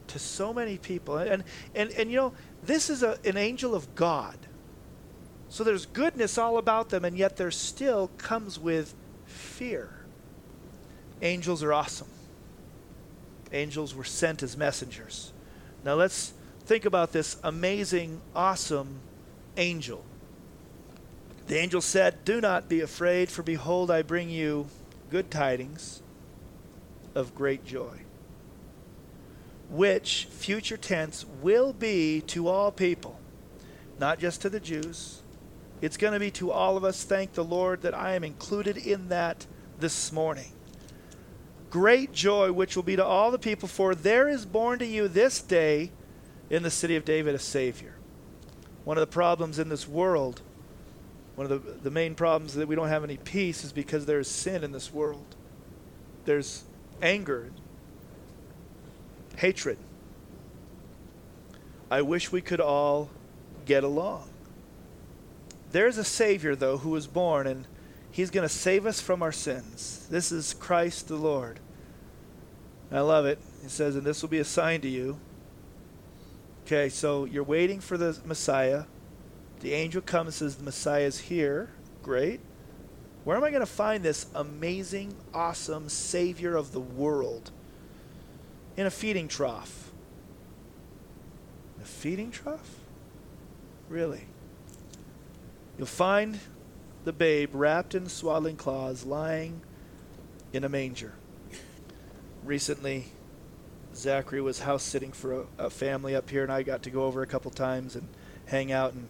to 0.06 0.18
so 0.18 0.54
many 0.54 0.78
people, 0.78 1.18
and, 1.18 1.44
and, 1.74 1.90
and 1.90 2.10
you 2.10 2.16
know, 2.16 2.32
this 2.64 2.88
is 2.88 3.02
a, 3.02 3.18
an 3.26 3.36
angel 3.36 3.74
of 3.74 3.94
God. 3.94 4.38
So 5.50 5.64
there's 5.64 5.84
goodness 5.84 6.38
all 6.38 6.56
about 6.56 6.88
them, 6.88 7.04
and 7.04 7.14
yet 7.14 7.36
there 7.36 7.50
still 7.50 8.08
comes 8.16 8.58
with 8.58 8.94
fear. 9.26 9.90
Angels 11.20 11.62
are 11.62 11.74
awesome. 11.74 12.08
Angels 13.52 13.94
were 13.94 14.04
sent 14.04 14.42
as 14.42 14.56
messengers. 14.56 15.32
Now 15.84 15.94
let's 15.94 16.32
think 16.64 16.84
about 16.84 17.12
this 17.12 17.36
amazing, 17.42 18.20
awesome 18.34 19.00
angel. 19.56 20.04
The 21.46 21.58
angel 21.58 21.80
said, 21.80 22.24
Do 22.24 22.40
not 22.40 22.68
be 22.68 22.80
afraid, 22.80 23.28
for 23.28 23.42
behold, 23.42 23.90
I 23.90 24.02
bring 24.02 24.30
you 24.30 24.68
good 25.10 25.30
tidings 25.30 26.00
of 27.14 27.34
great 27.34 27.64
joy, 27.64 28.00
which, 29.68 30.28
future 30.30 30.76
tense, 30.76 31.26
will 31.42 31.72
be 31.72 32.22
to 32.28 32.48
all 32.48 32.70
people, 32.70 33.20
not 33.98 34.18
just 34.18 34.40
to 34.42 34.48
the 34.48 34.60
Jews. 34.60 35.20
It's 35.82 35.96
going 35.96 36.12
to 36.12 36.20
be 36.20 36.30
to 36.32 36.52
all 36.52 36.76
of 36.76 36.84
us. 36.84 37.04
Thank 37.04 37.32
the 37.32 37.44
Lord 37.44 37.82
that 37.82 37.92
I 37.92 38.14
am 38.14 38.24
included 38.24 38.76
in 38.76 39.08
that 39.08 39.46
this 39.78 40.12
morning. 40.12 40.52
Great 41.72 42.12
joy, 42.12 42.52
which 42.52 42.76
will 42.76 42.82
be 42.82 42.96
to 42.96 43.04
all 43.04 43.30
the 43.30 43.38
people, 43.38 43.66
for 43.66 43.94
there 43.94 44.28
is 44.28 44.44
born 44.44 44.78
to 44.78 44.84
you 44.84 45.08
this 45.08 45.40
day 45.40 45.90
in 46.50 46.62
the 46.62 46.70
city 46.70 46.96
of 46.96 47.04
David 47.06 47.34
a 47.34 47.38
Savior. 47.38 47.94
One 48.84 48.98
of 48.98 49.00
the 49.00 49.06
problems 49.06 49.58
in 49.58 49.70
this 49.70 49.88
world, 49.88 50.42
one 51.34 51.50
of 51.50 51.64
the, 51.64 51.72
the 51.72 51.90
main 51.90 52.14
problems 52.14 52.52
that 52.56 52.68
we 52.68 52.76
don't 52.76 52.88
have 52.88 53.04
any 53.04 53.16
peace 53.16 53.64
is 53.64 53.72
because 53.72 54.04
there 54.04 54.20
is 54.20 54.28
sin 54.28 54.64
in 54.64 54.72
this 54.72 54.92
world. 54.92 55.34
There's 56.26 56.64
anger, 57.00 57.50
hatred. 59.36 59.78
I 61.90 62.02
wish 62.02 62.30
we 62.30 62.42
could 62.42 62.60
all 62.60 63.08
get 63.64 63.82
along. 63.82 64.28
There's 65.70 65.96
a 65.96 66.04
Savior, 66.04 66.54
though, 66.54 66.76
who 66.76 66.90
was 66.90 67.06
born, 67.06 67.46
and 67.46 67.66
He's 68.12 68.30
going 68.30 68.46
to 68.46 68.54
save 68.54 68.84
us 68.84 69.00
from 69.00 69.22
our 69.22 69.32
sins. 69.32 70.06
This 70.10 70.30
is 70.30 70.54
Christ 70.54 71.08
the 71.08 71.16
Lord. 71.16 71.58
I 72.92 73.00
love 73.00 73.24
it. 73.24 73.38
He 73.62 73.68
says, 73.68 73.96
and 73.96 74.04
this 74.04 74.20
will 74.20 74.28
be 74.28 74.38
a 74.38 74.44
sign 74.44 74.82
to 74.82 74.88
you. 74.88 75.18
Okay, 76.66 76.90
so 76.90 77.24
you're 77.24 77.42
waiting 77.42 77.80
for 77.80 77.96
the 77.96 78.18
Messiah. 78.26 78.84
The 79.60 79.72
angel 79.72 80.02
comes 80.02 80.26
and 80.26 80.34
says, 80.34 80.56
The 80.56 80.64
Messiah 80.64 81.04
is 81.04 81.20
here. 81.20 81.70
Great. 82.02 82.40
Where 83.24 83.36
am 83.36 83.44
I 83.44 83.50
going 83.50 83.60
to 83.60 83.66
find 83.66 84.02
this 84.02 84.26
amazing, 84.34 85.14
awesome 85.32 85.88
Savior 85.88 86.54
of 86.54 86.72
the 86.72 86.80
world? 86.80 87.50
In 88.76 88.86
a 88.86 88.90
feeding 88.90 89.26
trough. 89.26 89.90
A 91.80 91.84
feeding 91.84 92.30
trough? 92.30 92.76
Really? 93.88 94.26
You'll 95.78 95.86
find 95.86 96.38
the 97.04 97.12
babe 97.12 97.50
wrapped 97.52 97.94
in 97.94 98.08
swaddling 98.08 98.56
cloths 98.56 99.04
lying 99.04 99.60
in 100.52 100.64
a 100.64 100.68
manger. 100.68 101.14
Recently, 102.44 103.06
Zachary 103.94 104.40
was 104.40 104.60
house 104.60 104.82
sitting 104.82 105.12
for 105.12 105.42
a, 105.42 105.46
a, 105.66 105.70
family 105.70 106.14
up 106.14 106.30
here, 106.30 106.42
and 106.42 106.52
I 106.52 106.62
got 106.62 106.82
to 106.84 106.90
go 106.90 107.04
over 107.04 107.22
a 107.22 107.26
couple 107.26 107.50
times 107.50 107.94
and 107.94 108.08
hang 108.46 108.72
out. 108.72 108.94
And, 108.94 109.08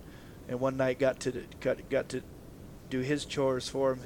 and 0.48 0.60
one 0.60 0.76
night 0.76 0.98
got 0.98 1.20
to 1.20 1.44
got 1.60 1.88
got 1.88 2.08
to 2.10 2.22
do 2.90 3.00
his 3.00 3.24
chores 3.24 3.68
for 3.68 3.92
him, 3.92 4.00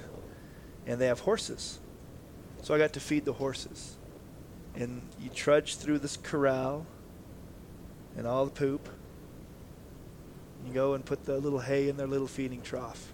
and 0.87 1.01
they 1.01 1.07
have 1.07 1.20
horses. 1.20 1.79
So 2.62 2.75
I 2.75 2.79
got 2.79 2.92
to 2.94 3.01
feed 3.01 3.25
the 3.25 3.33
horses. 3.35 3.96
And 4.75 5.03
you 5.20 5.31
trudge 5.31 5.77
through 5.77 6.01
this 6.01 6.16
corral 6.16 6.87
and 8.16 8.27
all 8.27 8.44
the 8.44 8.51
poop. 8.51 8.88
You 10.66 10.72
go 10.72 10.94
and 10.94 11.05
put 11.05 11.25
the 11.25 11.38
little 11.38 11.61
hay 11.61 11.88
in 11.88 11.96
their 11.96 12.07
little 12.07 12.27
feeding 12.27 12.61
trough. 12.61 13.12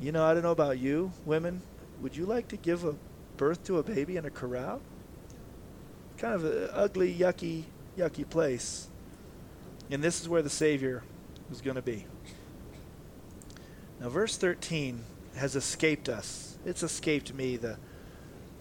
You 0.00 0.12
know, 0.12 0.24
I 0.24 0.34
don't 0.34 0.42
know 0.42 0.50
about 0.50 0.78
you, 0.78 1.12
women. 1.24 1.62
Would 2.00 2.16
you 2.16 2.26
like 2.26 2.48
to 2.48 2.56
give 2.56 2.84
a 2.84 2.94
birth 3.36 3.64
to 3.64 3.78
a 3.78 3.82
baby 3.82 4.16
in 4.16 4.24
a 4.24 4.30
corral? 4.30 4.80
Kind 6.18 6.34
of 6.34 6.44
an 6.44 6.68
ugly, 6.72 7.14
yucky 7.14 7.64
yucky 7.96 8.28
place. 8.28 8.88
And 9.90 10.02
this 10.02 10.20
is 10.20 10.28
where 10.28 10.42
the 10.42 10.50
Savior 10.50 11.02
was 11.48 11.60
going 11.60 11.76
to 11.76 11.82
be. 11.82 12.06
Now, 14.00 14.08
verse 14.08 14.36
13 14.36 15.04
has 15.36 15.56
escaped 15.56 16.08
us. 16.08 16.56
It's 16.64 16.82
escaped 16.82 17.34
me, 17.34 17.56
the 17.56 17.76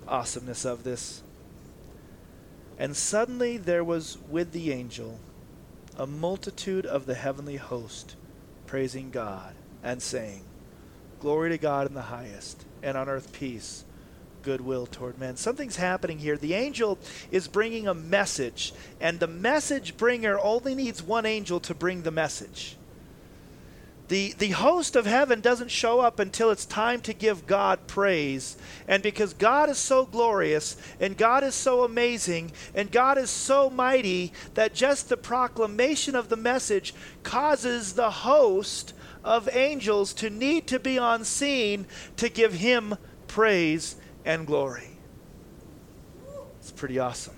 awesomeness 0.08 0.66
of 0.66 0.84
this. 0.84 1.24
And 2.78 2.96
suddenly 2.96 3.58
there 3.58 3.84
was 3.84 4.18
with 4.30 4.52
the 4.52 4.72
angel 4.72 5.20
a 5.98 6.08
multitude 6.08 6.86
of 6.86 7.06
the 7.06 7.14
heavenly 7.14 7.58
host 7.58 8.16
praising 8.66 9.12
God 9.12 9.54
and 9.84 10.02
saying, 10.02 10.44
Glory 11.24 11.52
to 11.52 11.58
God 11.58 11.88
in 11.88 11.94
the 11.94 12.02
highest, 12.02 12.66
and 12.82 12.98
on 12.98 13.08
earth 13.08 13.32
peace, 13.32 13.86
goodwill 14.42 14.86
toward 14.86 15.18
men. 15.18 15.38
Something's 15.38 15.78
happening 15.78 16.20
here. 16.20 16.36
The 16.36 16.54
angel 16.54 17.00
is 17.32 17.48
bringing 17.48 17.88
a 17.88 17.94
message, 17.94 18.74
and 19.00 19.22
the 19.22 19.28
message 19.28 19.96
bringer 19.96 20.38
only 20.38 20.76
needs 20.76 21.02
one 21.02 21.26
angel 21.26 21.62
to 21.62 21.74
bring 21.74 22.02
the 22.02 22.12
message. 22.12 22.76
The, 24.10 24.34
the 24.38 24.50
host 24.50 24.98
of 24.98 25.06
heaven 25.06 25.40
doesn't 25.40 25.72
show 25.72 26.02
up 26.02 26.20
until 26.20 26.52
it's 26.52 26.66
time 26.66 27.00
to 27.04 27.14
give 27.14 27.48
God 27.48 27.88
praise. 27.88 28.58
And 28.86 29.02
because 29.02 29.34
God 29.34 29.70
is 29.70 29.78
so 29.78 30.06
glorious, 30.06 30.76
and 31.00 31.16
God 31.16 31.46
is 31.46 31.56
so 31.56 31.86
amazing, 31.86 32.52
and 32.76 32.92
God 32.92 33.18
is 33.18 33.30
so 33.30 33.70
mighty, 33.70 34.34
that 34.56 34.74
just 34.74 35.08
the 35.08 35.16
proclamation 35.16 36.18
of 36.18 36.28
the 36.28 36.36
message 36.36 36.94
causes 37.24 37.94
the 37.94 38.12
host 38.12 38.94
of 39.24 39.50
angels 39.56 40.14
to 40.14 40.30
need 40.30 40.68
to 40.68 40.80
be 40.80 40.98
on 40.98 41.24
scene 41.24 41.86
to 42.18 42.30
give 42.30 42.54
him 42.54 42.98
praise 43.28 43.96
and 44.26 44.46
glory. 44.46 44.90
It's 46.60 46.72
pretty 46.72 47.00
awesome. 47.00 47.36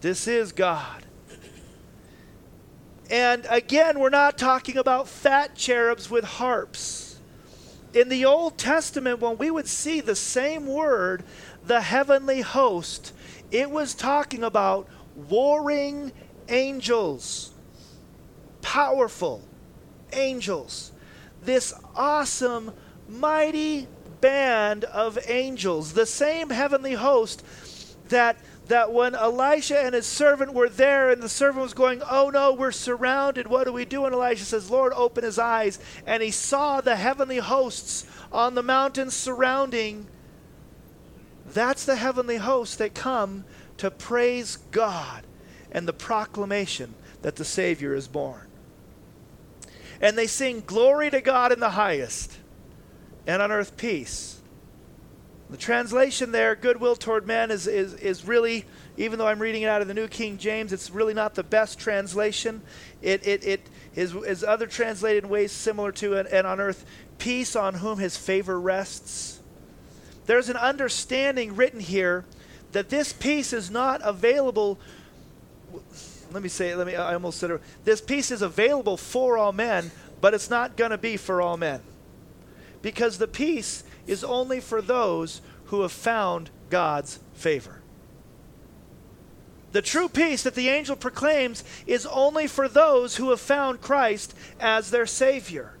This 0.00 0.28
is 0.28 0.52
God. 0.52 1.04
And 3.10 3.46
again, 3.48 3.98
we're 3.98 4.10
not 4.10 4.36
talking 4.36 4.76
about 4.76 5.08
fat 5.08 5.54
cherubs 5.54 6.10
with 6.10 6.24
harps. 6.24 7.18
In 7.94 8.08
the 8.08 8.24
Old 8.24 8.58
Testament, 8.58 9.20
when 9.20 9.38
we 9.38 9.50
would 9.50 9.68
see 9.68 10.00
the 10.00 10.16
same 10.16 10.66
word, 10.66 11.24
the 11.64 11.80
heavenly 11.80 12.40
host, 12.40 13.12
it 13.50 13.70
was 13.70 13.94
talking 13.94 14.42
about 14.44 14.88
warring 15.14 16.12
angels, 16.48 17.52
powerful 18.60 19.42
angels. 20.12 20.92
This 21.42 21.72
awesome, 21.94 22.72
mighty 23.08 23.86
band 24.20 24.84
of 24.84 25.18
angels, 25.26 25.92
the 25.92 26.06
same 26.06 26.50
heavenly 26.50 26.94
host 26.94 27.42
that 28.08 28.36
that 28.68 28.92
when 28.92 29.14
Elisha 29.14 29.78
and 29.78 29.94
his 29.94 30.06
servant 30.06 30.52
were 30.52 30.68
there 30.68 31.10
and 31.10 31.22
the 31.22 31.28
servant 31.28 31.62
was 31.62 31.74
going, 31.74 32.02
Oh 32.08 32.30
no, 32.30 32.52
we're 32.52 32.72
surrounded. 32.72 33.46
What 33.46 33.64
do 33.64 33.72
we 33.72 33.84
do? 33.84 34.04
And 34.04 34.14
Elisha 34.14 34.44
says, 34.44 34.70
Lord, 34.70 34.92
open 34.94 35.24
his 35.24 35.38
eyes. 35.38 35.78
And 36.06 36.22
he 36.22 36.30
saw 36.30 36.80
the 36.80 36.96
heavenly 36.96 37.38
hosts 37.38 38.06
on 38.32 38.54
the 38.54 38.62
mountains 38.62 39.14
surrounding. 39.14 40.08
That's 41.46 41.84
the 41.84 41.96
heavenly 41.96 42.38
hosts 42.38 42.76
that 42.76 42.94
come 42.94 43.44
to 43.76 43.90
praise 43.90 44.56
God 44.70 45.24
and 45.70 45.86
the 45.86 45.92
proclamation 45.92 46.94
that 47.22 47.36
the 47.36 47.44
Savior 47.44 47.94
is 47.94 48.08
born. 48.08 48.45
And 50.00 50.16
they 50.16 50.26
sing, 50.26 50.62
Glory 50.66 51.10
to 51.10 51.20
God 51.20 51.52
in 51.52 51.60
the 51.60 51.70
highest, 51.70 52.36
and 53.26 53.40
on 53.40 53.50
earth 53.52 53.76
peace 53.76 54.36
the 55.48 55.56
translation 55.56 56.32
there, 56.32 56.56
goodwill 56.56 56.96
toward 56.96 57.26
men, 57.26 57.50
is, 57.50 57.66
is, 57.68 57.94
is 57.94 58.26
really, 58.26 58.64
even 58.96 59.18
though 59.18 59.28
I'm 59.28 59.38
reading 59.38 59.62
it 59.62 59.68
out 59.68 59.80
of 59.80 59.86
the 59.86 59.94
New 59.94 60.08
King 60.08 60.38
James, 60.38 60.72
it's 60.72 60.90
really 60.90 61.14
not 61.14 61.36
the 61.36 61.44
best 61.44 61.78
translation. 61.78 62.62
It, 63.00 63.26
it, 63.26 63.44
it 63.44 63.60
is, 63.94 64.14
is 64.14 64.42
other 64.42 64.66
translated 64.66 65.24
in 65.24 65.30
ways 65.30 65.52
similar 65.52 65.92
to, 65.92 66.16
and, 66.18 66.28
and 66.28 66.46
on 66.46 66.58
earth, 66.58 66.84
peace 67.18 67.54
on 67.54 67.74
whom 67.74 67.98
his 67.98 68.16
favor 68.16 68.60
rests. 68.60 69.40
There's 70.26 70.48
an 70.48 70.56
understanding 70.56 71.54
written 71.54 71.78
here 71.78 72.24
that 72.72 72.88
this 72.88 73.12
peace 73.12 73.52
is 73.52 73.70
not 73.70 74.00
available. 74.02 74.80
Let 76.36 76.42
me 76.42 76.50
say, 76.50 76.74
let 76.74 76.86
me, 76.86 76.94
I 76.94 77.14
almost 77.14 77.38
said 77.38 77.50
it. 77.50 77.62
This 77.84 78.02
peace 78.02 78.30
is 78.30 78.42
available 78.42 78.98
for 78.98 79.38
all 79.38 79.54
men, 79.54 79.90
but 80.20 80.34
it's 80.34 80.50
not 80.50 80.76
going 80.76 80.90
to 80.90 80.98
be 80.98 81.16
for 81.16 81.40
all 81.40 81.56
men. 81.56 81.80
Because 82.82 83.16
the 83.16 83.26
peace 83.26 83.84
is 84.06 84.22
only 84.22 84.60
for 84.60 84.82
those 84.82 85.40
who 85.68 85.80
have 85.80 85.92
found 85.92 86.50
God's 86.68 87.20
favor. 87.32 87.80
The 89.72 89.80
true 89.80 90.10
peace 90.10 90.42
that 90.42 90.54
the 90.54 90.68
angel 90.68 90.94
proclaims 90.94 91.64
is 91.86 92.04
only 92.04 92.46
for 92.46 92.68
those 92.68 93.16
who 93.16 93.30
have 93.30 93.40
found 93.40 93.80
Christ 93.80 94.34
as 94.60 94.90
their 94.90 95.06
Savior. 95.06 95.75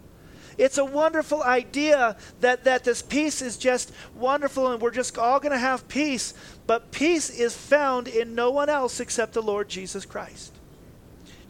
It's 0.58 0.78
a 0.78 0.84
wonderful 0.84 1.42
idea 1.42 2.16
that, 2.40 2.64
that 2.64 2.84
this 2.84 3.02
peace 3.02 3.42
is 3.42 3.56
just 3.56 3.92
wonderful 4.14 4.72
and 4.72 4.80
we're 4.80 4.90
just 4.90 5.18
all 5.18 5.38
going 5.38 5.52
to 5.52 5.58
have 5.58 5.86
peace, 5.88 6.34
but 6.66 6.90
peace 6.92 7.30
is 7.30 7.54
found 7.54 8.08
in 8.08 8.34
no 8.34 8.50
one 8.50 8.68
else 8.68 9.00
except 9.00 9.34
the 9.34 9.42
Lord 9.42 9.68
Jesus 9.68 10.06
Christ. 10.06 10.52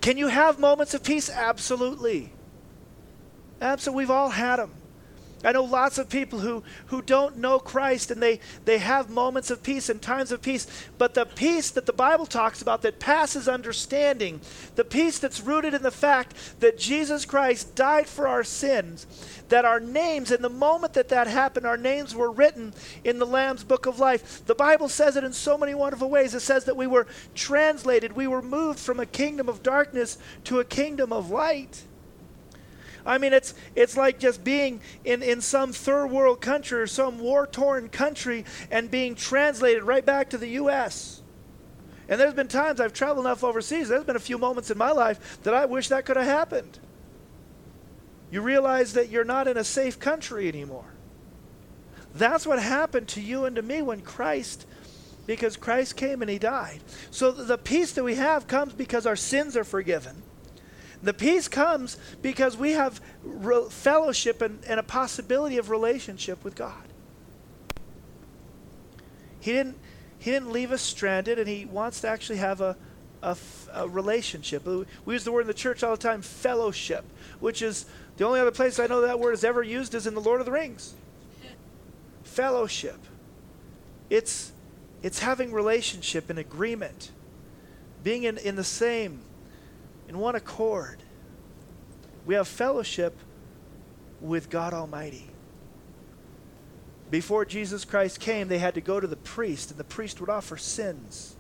Can 0.01 0.19
you 0.19 0.29
have 0.29 0.59
moments 0.59 0.95
of 0.95 1.03
peace? 1.03 1.31
Absolutely. 1.31 2.33
Absolutely. 3.61 4.03
We've 4.03 4.11
all 4.11 4.31
had 4.31 4.57
them. 4.57 4.71
I 5.45 5.53
know 5.53 5.65
lots 5.65 5.99
of 5.99 6.09
people 6.09 6.41
who, 6.41 6.63
who 6.87 7.03
don't 7.03 7.37
know 7.37 7.59
Christ 7.59 8.11
and 8.11 8.23
they, 8.23 8.41
they 8.65 8.79
have 8.79 9.11
moments 9.11 9.51
of 9.51 9.63
peace 9.63 9.89
and 9.89 10.01
times 10.01 10.33
of 10.33 10.41
peace, 10.41 10.67
but 10.97 11.15
the 11.15 11.27
peace 11.27 11.71
that 11.71 11.85
the 11.85 11.93
Bible 11.93 12.27
talks 12.27 12.63
about 12.63 12.83
that 12.83 12.99
passes 12.99 13.47
understanding, 13.47 14.41
the 14.77 14.85
peace 14.85 15.19
that's 15.19 15.41
rooted 15.41 15.75
in 15.75 15.83
the 15.83 15.91
fact 15.91 16.35
that 16.61 16.79
Jesus 16.79 17.27
Christ 17.27 17.75
died 17.75 18.07
for 18.07 18.27
our 18.27 18.45
sins, 18.45 19.07
that 19.51 19.67
our 19.67 19.79
names, 19.79 20.31
in 20.31 20.41
the 20.41 20.49
moment 20.49 20.95
that 20.95 21.11
that 21.11 21.27
happened, 21.27 21.67
our 21.67 21.77
names 21.77 22.15
were 22.15 22.31
written 22.31 22.73
in 23.05 23.19
the 23.19 23.27
Lamb's 23.27 23.63
book 23.63 23.87
of 23.87 24.01
life. 24.01 24.45
The 24.47 24.55
Bible 24.55 24.89
says 24.89 25.17
it 25.17 25.25
in 25.25 25.35
so 25.35 25.59
many 25.59 25.75
wonderful 25.75 26.09
ways. 26.09 26.35
It 26.35 26.41
says 26.41 26.65
that 26.65 26.77
we 26.77 26.87
were 26.87 27.07
translated, 27.35 28.17
we 28.17 28.27
were 28.27 28.43
moved 28.43 28.79
from 28.79 29.01
a 29.01 29.07
kingdom 29.07 29.49
of 29.49 29.63
darkness 29.63 30.19
to 30.45 30.61
a 30.61 30.65
kingdom 30.65 31.13
of 31.13 31.31
light. 31.31 31.83
I 33.07 33.19
mean, 33.19 33.33
it's, 33.33 33.55
it's 33.77 33.97
like 33.97 34.19
just 34.19 34.43
being 34.43 34.81
in, 35.05 35.23
in 35.23 35.41
some 35.41 35.73
third 35.73 36.09
world 36.09 36.41
country 36.41 36.81
or 36.81 36.89
some 36.89 37.21
war 37.21 37.47
torn 37.47 37.89
country 37.89 38.45
and 38.71 38.91
being 38.91 39.15
translated 39.15 39.85
right 39.85 40.05
back 40.05 40.31
to 40.31 40.39
the 40.39 40.49
U.S. 40.49 41.23
And 42.09 42.21
there's 42.21 42.35
been 42.35 42.49
times 42.49 42.81
I've 42.81 42.93
traveled 42.93 43.25
enough 43.25 43.45
overseas, 43.45 43.89
there's 43.89 44.05
been 44.05 44.17
a 44.17 44.21
few 44.21 44.39
moments 44.39 44.71
in 44.71 44.77
my 44.77 44.91
life 44.91 45.39
that 45.45 45.55
I 45.55 45.67
wish 45.67 45.89
that 45.89 46.05
could 46.05 46.17
have 46.17 46.27
happened. 46.27 46.81
You 48.31 48.43
realize 48.43 48.95
that 48.95 49.09
you're 49.09 49.25
not 49.25 49.47
in 49.47 49.57
a 49.57 49.65
safe 49.65 50.01
country 50.01 50.49
anymore. 50.49 50.93
That's 52.15 52.47
what 52.47 52.61
happened 52.61 53.09
to 53.09 53.21
you 53.21 53.45
and 53.45 53.55
to 53.55 53.63
me 53.63 53.83
when 53.83 54.01
Christ, 54.01 54.67
because 55.27 55.57
Christ 55.57 55.97
came 55.97 56.23
and 56.23 56.31
he 56.31 56.39
died. 56.39 56.81
So 57.13 57.31
the 57.31 57.59
peace 57.59 57.93
that 57.93 58.03
we 58.03 58.17
have 58.17 58.49
comes 58.49 58.73
because 58.73 59.07
our 59.07 59.17
sins 59.17 59.57
are 59.57 59.65
forgiven. 59.65 60.23
The 61.07 61.15
peace 61.15 61.47
comes 61.47 61.99
because 62.21 62.57
we 62.57 62.73
have 62.73 63.01
re- 63.23 63.69
fellowship 63.71 64.43
and, 64.43 64.59
and 64.67 64.81
a 64.81 64.83
possibility 64.83 65.57
of 65.57 65.71
relationship 65.71 66.43
with 66.43 66.57
God. 66.57 66.83
He 69.39 69.53
didn't, 69.53 69.79
he 70.19 70.33
didn't 70.33 70.51
leave 70.51 70.73
us 70.73 70.83
stranded, 70.83 71.39
and 71.39 71.47
He 71.49 71.65
wants 71.65 72.01
to 72.01 72.09
actually 72.09 72.39
have 72.39 72.61
a, 72.61 72.77
relationship. 73.89 74.67
We 75.05 75.15
use 75.15 75.23
the 75.23 75.31
word 75.31 75.43
in 75.43 75.47
the 75.47 75.55
church 75.55 75.85
all 75.85 75.93
the 75.93 76.03
time, 76.03 76.23
fellowship, 76.23 77.05
which 77.39 77.63
is 77.63 77.87
the 78.17 78.25
only 78.25 78.41
other 78.41 78.51
place 78.51 78.81
I 78.81 78.89
know 78.89 79.03
that 79.03 79.21
word 79.21 79.33
is 79.33 79.45
ever 79.45 79.63
used 79.63 79.95
is 79.95 80.09
in 80.09 80.15
the 80.15 80.21
Lord 80.21 80.41
of 80.41 80.47
the 80.47 80.53
Rings. 80.53 80.95
fellowship. 82.25 82.99
It's, 84.11 84.53
it's 85.03 85.21
having 85.21 85.53
relationship 85.53 86.31
and 86.31 86.39
agreement, 86.39 87.13
being 88.03 88.25
in, 88.25 88.39
in 88.39 88.57
the 88.57 88.65
same 88.65 89.21
in 90.09 90.19
one 90.19 90.35
accord. 90.35 91.03
We 92.25 92.35
have 92.35 92.49
fellowship 92.49 93.17
with 94.21 94.51
God 94.51 94.75
Almighty. 94.75 95.31
Before 97.11 97.45
Jesus 97.45 97.85
Christ 97.85 98.19
came, 98.19 98.49
they 98.49 98.59
had 98.59 98.75
to 98.75 98.81
go 98.81 98.99
to 98.99 99.07
the 99.07 99.17
priest, 99.17 99.71
and 99.71 99.79
the 99.79 99.85
priest 99.85 100.21
would 100.21 100.31
offer 100.31 100.57
sins. 100.57 101.37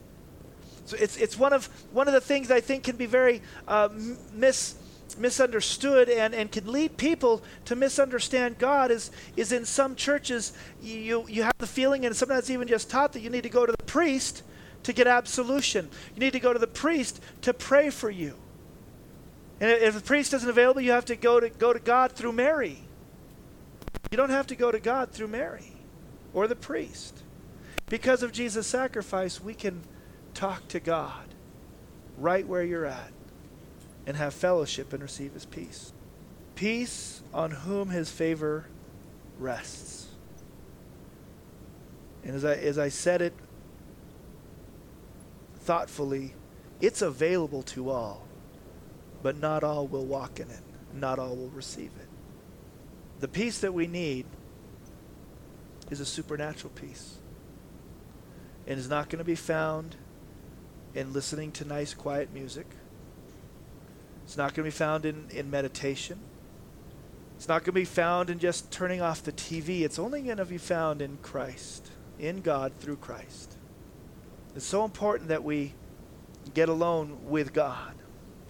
So 0.84 0.96
it's, 1.00 1.16
it's 1.16 1.36
one, 1.36 1.52
of, 1.52 1.68
one 1.92 2.06
of 2.06 2.14
the 2.14 2.20
things 2.20 2.50
I 2.50 2.60
think 2.60 2.84
can 2.84 2.96
be 2.96 3.06
very 3.06 3.42
uh, 3.66 3.88
mis, 4.32 4.76
misunderstood 5.18 6.08
and, 6.08 6.32
and 6.32 6.52
can 6.52 6.70
lead 6.70 6.96
people 6.96 7.42
to 7.64 7.74
misunderstand 7.74 8.58
God 8.58 8.92
is, 8.92 9.10
is 9.36 9.50
in 9.50 9.64
some 9.64 9.96
churches, 9.96 10.52
you, 10.80 11.26
you 11.28 11.42
have 11.42 11.58
the 11.58 11.66
feeling, 11.66 12.06
and 12.06 12.14
sometimes 12.14 12.50
even 12.50 12.68
just 12.68 12.88
taught, 12.88 13.12
that 13.14 13.20
you 13.20 13.30
need 13.30 13.42
to 13.42 13.48
go 13.48 13.66
to 13.66 13.72
the 13.72 13.84
priest 13.84 14.44
to 14.84 14.92
get 14.92 15.08
absolution. 15.08 15.88
You 16.14 16.20
need 16.20 16.34
to 16.34 16.40
go 16.40 16.52
to 16.52 16.58
the 16.60 16.68
priest 16.68 17.20
to 17.42 17.52
pray 17.52 17.90
for 17.90 18.08
you. 18.08 18.34
And 19.60 19.70
if 19.70 19.94
the 19.94 20.00
priest 20.00 20.34
isn't 20.34 20.48
available, 20.48 20.80
you 20.80 20.92
have 20.92 21.06
to 21.06 21.16
go 21.16 21.40
to 21.40 21.48
go 21.48 21.72
to 21.72 21.78
God 21.78 22.12
through 22.12 22.32
Mary. 22.32 22.78
You 24.10 24.16
don't 24.16 24.30
have 24.30 24.46
to 24.48 24.56
go 24.56 24.70
to 24.70 24.78
God 24.78 25.10
through 25.10 25.28
Mary 25.28 25.72
or 26.34 26.46
the 26.46 26.56
priest. 26.56 27.22
Because 27.88 28.22
of 28.22 28.32
Jesus' 28.32 28.66
sacrifice, 28.66 29.40
we 29.40 29.54
can 29.54 29.82
talk 30.34 30.68
to 30.68 30.80
God 30.80 31.34
right 32.18 32.46
where 32.46 32.62
you're 32.62 32.86
at 32.86 33.12
and 34.06 34.16
have 34.16 34.34
fellowship 34.34 34.92
and 34.92 35.02
receive 35.02 35.32
his 35.32 35.46
peace. 35.46 35.92
Peace 36.54 37.22
on 37.32 37.50
whom 37.50 37.90
his 37.90 38.10
favor 38.10 38.66
rests. 39.38 40.08
And 42.24 42.34
as 42.34 42.44
I, 42.44 42.54
as 42.54 42.78
I 42.78 42.88
said 42.88 43.22
it 43.22 43.34
thoughtfully, 45.60 46.34
it's 46.80 47.02
available 47.02 47.62
to 47.62 47.90
all, 47.90 48.25
but 49.26 49.40
not 49.40 49.64
all 49.64 49.88
will 49.88 50.04
walk 50.04 50.38
in 50.38 50.48
it. 50.48 50.60
Not 50.94 51.18
all 51.18 51.34
will 51.34 51.48
receive 51.48 51.90
it. 51.98 52.08
The 53.18 53.26
peace 53.26 53.58
that 53.58 53.74
we 53.74 53.88
need 53.88 54.24
is 55.90 55.98
a 55.98 56.06
supernatural 56.06 56.72
peace. 56.76 57.16
And 58.68 58.78
is 58.78 58.88
not 58.88 59.08
going 59.08 59.18
to 59.18 59.24
be 59.24 59.34
found 59.34 59.96
in 60.94 61.12
listening 61.12 61.50
to 61.52 61.64
nice, 61.64 61.92
quiet 61.92 62.32
music. 62.32 62.68
It's 64.22 64.36
not 64.36 64.54
going 64.54 64.64
to 64.64 64.70
be 64.70 64.78
found 64.78 65.04
in, 65.04 65.26
in 65.30 65.50
meditation. 65.50 66.20
It's 67.34 67.48
not 67.48 67.62
going 67.62 67.64
to 67.64 67.72
be 67.72 67.84
found 67.84 68.30
in 68.30 68.38
just 68.38 68.70
turning 68.70 69.02
off 69.02 69.24
the 69.24 69.32
TV. 69.32 69.80
It's 69.80 69.98
only 69.98 70.22
going 70.22 70.36
to 70.36 70.44
be 70.44 70.56
found 70.56 71.02
in 71.02 71.18
Christ, 71.20 71.90
in 72.20 72.42
God 72.42 72.74
through 72.78 72.98
Christ. 72.98 73.56
It's 74.54 74.64
so 74.64 74.84
important 74.84 75.30
that 75.30 75.42
we 75.42 75.74
get 76.54 76.68
alone 76.68 77.18
with 77.28 77.52
God 77.52 77.95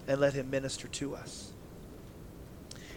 and 0.07 0.19
let 0.19 0.33
Him 0.33 0.49
minister 0.49 0.87
to 0.87 1.15
us. 1.15 1.51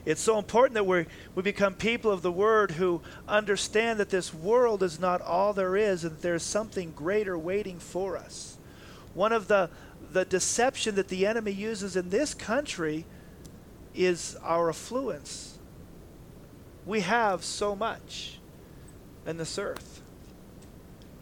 It's 0.07 0.21
so 0.21 0.39
important 0.39 0.75
that 0.75 0.87
we 0.87 1.07
we 1.35 1.43
become 1.43 1.75
people 1.75 2.11
of 2.11 2.23
the 2.23 2.33
Word 2.33 2.73
who 2.73 3.03
understand 3.29 4.01
that 4.01 4.11
this 4.11 4.33
world 4.33 4.83
is 4.83 4.99
not 4.99 5.21
all 5.21 5.53
there 5.53 5.77
is 5.77 6.05
and 6.05 6.13
that 6.13 6.23
there's 6.23 6.43
something 6.43 6.93
greater 6.93 7.37
waiting 7.37 7.79
for 7.79 8.17
us. 8.17 8.57
One 9.15 9.33
of 9.33 9.49
the, 9.49 9.71
the 10.13 10.25
deception 10.25 10.95
that 10.95 11.09
the 11.09 11.27
enemy 11.27 11.53
uses 11.53 11.97
in 11.97 12.11
this 12.11 12.33
country 12.33 13.05
is 13.95 14.37
our 14.43 14.69
affluence. 14.69 15.59
We 16.87 17.01
have 17.01 17.45
so 17.45 17.77
much 17.77 18.39
in 19.27 19.37
this 19.37 19.59
earth. 19.59 20.03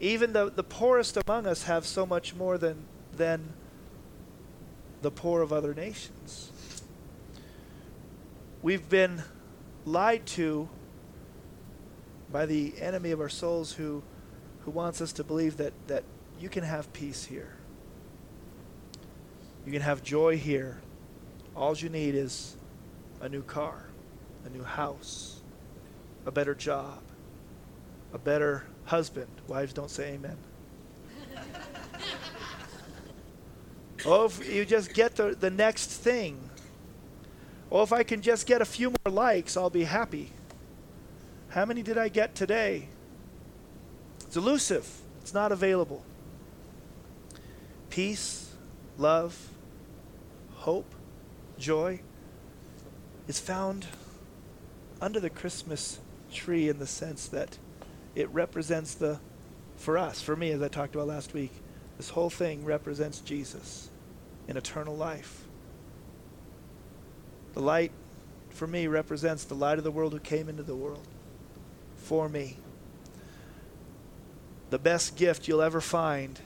Even 0.01 0.33
the, 0.33 0.51
the 0.51 0.63
poorest 0.63 1.17
among 1.17 1.47
us 1.47 1.65
have 1.65 1.85
so 1.85 2.07
much 2.07 2.35
more 2.35 2.57
than, 2.59 2.85
than 3.17 3.53
the 5.03 5.11
poor 5.11 5.43
of 5.43 5.53
other 5.53 5.75
nations. 5.75 6.51
We've 8.63 8.89
been 8.89 9.23
lied 9.85 10.27
to 10.27 10.69
by 12.31 12.47
the 12.47 12.75
enemy 12.81 13.11
of 13.11 13.21
our 13.21 13.29
souls 13.29 13.73
who, 13.73 14.03
who 14.61 14.71
wants 14.71 15.01
us 15.01 15.13
to 15.13 15.25
believe 15.25 15.57
that, 15.59 15.73
that 15.87 16.05
you 16.41 16.49
can 16.49 16.65
have 16.65 16.93
peace 16.93 17.25
here. 17.25 17.57
You 19.65 19.73
can 19.73 19.83
have 19.83 20.03
joy 20.03 20.37
here. 20.37 20.81
All 21.55 21.77
you 21.77 21.89
need 21.89 22.15
is 22.15 22.57
a 23.21 23.29
new 23.29 23.43
car, 23.43 23.89
a 24.45 24.51
new 24.51 24.63
house, 24.63 25.41
a 26.27 26.31
better 26.31 26.55
job, 26.55 27.01
a 28.13 28.19
better 28.19 28.65
husband. 28.85 29.29
Wives 29.47 29.73
don't 29.73 29.91
say 29.91 30.15
amen. 30.15 30.37
oh, 34.07 34.27
if 34.27 34.53
you 34.53 34.65
just 34.65 34.95
get 34.95 35.17
the, 35.17 35.37
the 35.39 35.51
next 35.51 35.89
thing. 35.89 36.39
Oh, 37.71 37.83
if 37.83 37.93
I 37.93 38.03
can 38.03 38.23
just 38.23 38.47
get 38.47 38.63
a 38.63 38.65
few 38.65 38.91
more 38.91 39.13
likes, 39.13 39.57
I'll 39.57 39.71
be 39.71 39.85
happy. 39.85 40.33
How 41.51 41.65
many 41.65 41.83
did 41.83 41.99
I 41.99 42.09
get 42.09 42.35
today? 42.35 42.89
It's 44.21 44.37
elusive, 44.37 44.87
it's 45.21 45.33
not 45.33 45.53
available. 45.53 46.05
Peace, 47.91 48.55
love, 48.99 49.49
hope, 50.55 50.95
joy 51.59 52.01
is 53.27 53.41
found 53.41 53.87
under 55.01 55.21
the 55.21 55.31
Christmas 55.31 55.99
tree 56.33 56.69
in 56.69 56.79
the 56.79 56.87
sense 56.87 57.29
that 57.29 57.57
it 58.15 58.29
represents 58.31 58.95
the, 58.95 59.19
for 59.77 59.97
us, 59.97 60.21
for 60.21 60.37
me, 60.37 60.51
as 60.51 60.63
I 60.63 60.69
talked 60.69 60.95
about 60.95 61.07
last 61.07 61.33
week, 61.35 61.53
this 61.99 62.11
whole 62.11 62.31
thing 62.31 62.65
represents 62.65 63.21
Jesus 63.21 63.91
in 64.47 64.57
eternal 64.57 64.97
life. 64.97 65.45
The 67.53 67.61
light, 67.61 67.91
for 68.51 68.67
me, 68.67 68.87
represents 68.87 69.45
the 69.45 69.55
light 69.55 69.79
of 69.79 69.85
the 69.85 69.91
world 69.91 70.13
who 70.13 70.21
came 70.21 70.49
into 70.49 70.63
the 70.63 70.77
world 70.77 71.07
for 71.97 72.29
me. 72.29 72.57
The 74.71 74.79
best 74.79 75.17
gift 75.17 75.49
you'll 75.49 75.61
ever 75.61 75.81
find 75.81 76.39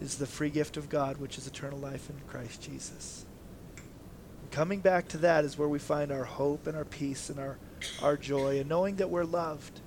is 0.00 0.16
the 0.16 0.26
free 0.26 0.50
gift 0.50 0.76
of 0.76 0.88
God, 0.88 1.16
which 1.16 1.36
is 1.36 1.46
eternal 1.46 1.78
life 1.78 2.08
in 2.08 2.16
Christ 2.28 2.62
Jesus. 2.62 3.24
Coming 4.50 4.78
back 4.80 5.08
to 5.08 5.18
that 5.18 5.44
is 5.44 5.58
where 5.58 5.68
we 5.68 5.80
find 5.80 6.12
our 6.12 6.24
hope 6.24 6.68
and 6.68 6.76
our 6.76 6.84
peace 6.84 7.30
and 7.30 7.40
our, 7.40 7.58
our 8.00 8.16
joy 8.16 8.60
and 8.60 8.68
knowing 8.68 8.96
that 8.96 9.10
we're 9.10 9.24
loved. 9.24 9.80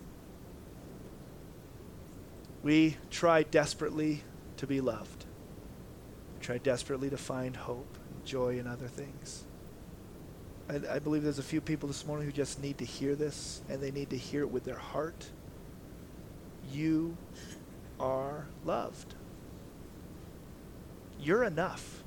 We 2.68 2.98
try 3.10 3.44
desperately 3.44 4.24
to 4.58 4.68
be 4.68 4.82
loved. 4.82 5.24
We 6.34 6.46
try 6.46 6.58
desperately 6.58 7.10
to 7.10 7.16
find 7.16 7.56
hope 7.56 7.98
and 8.12 8.26
joy 8.26 8.60
in 8.60 8.68
other 8.68 8.90
things. 8.90 9.46
I, 10.70 10.96
I 10.96 11.00
believe 11.00 11.24
there's 11.24 11.40
a 11.40 11.44
few 11.44 11.62
people 11.62 11.88
this 11.88 12.06
morning 12.06 12.26
who 12.26 12.34
just 12.34 12.62
need 12.62 12.78
to 12.80 12.84
hear 12.84 13.16
this, 13.16 13.62
and 13.70 13.82
they 13.82 13.92
need 13.92 14.10
to 14.10 14.18
hear 14.18 14.42
it 14.42 14.52
with 14.52 14.66
their 14.66 14.76
heart. 14.76 15.30
You 16.70 17.16
are 18.02 18.48
loved. 18.66 19.16
You're 21.22 21.46
enough. 21.46 22.04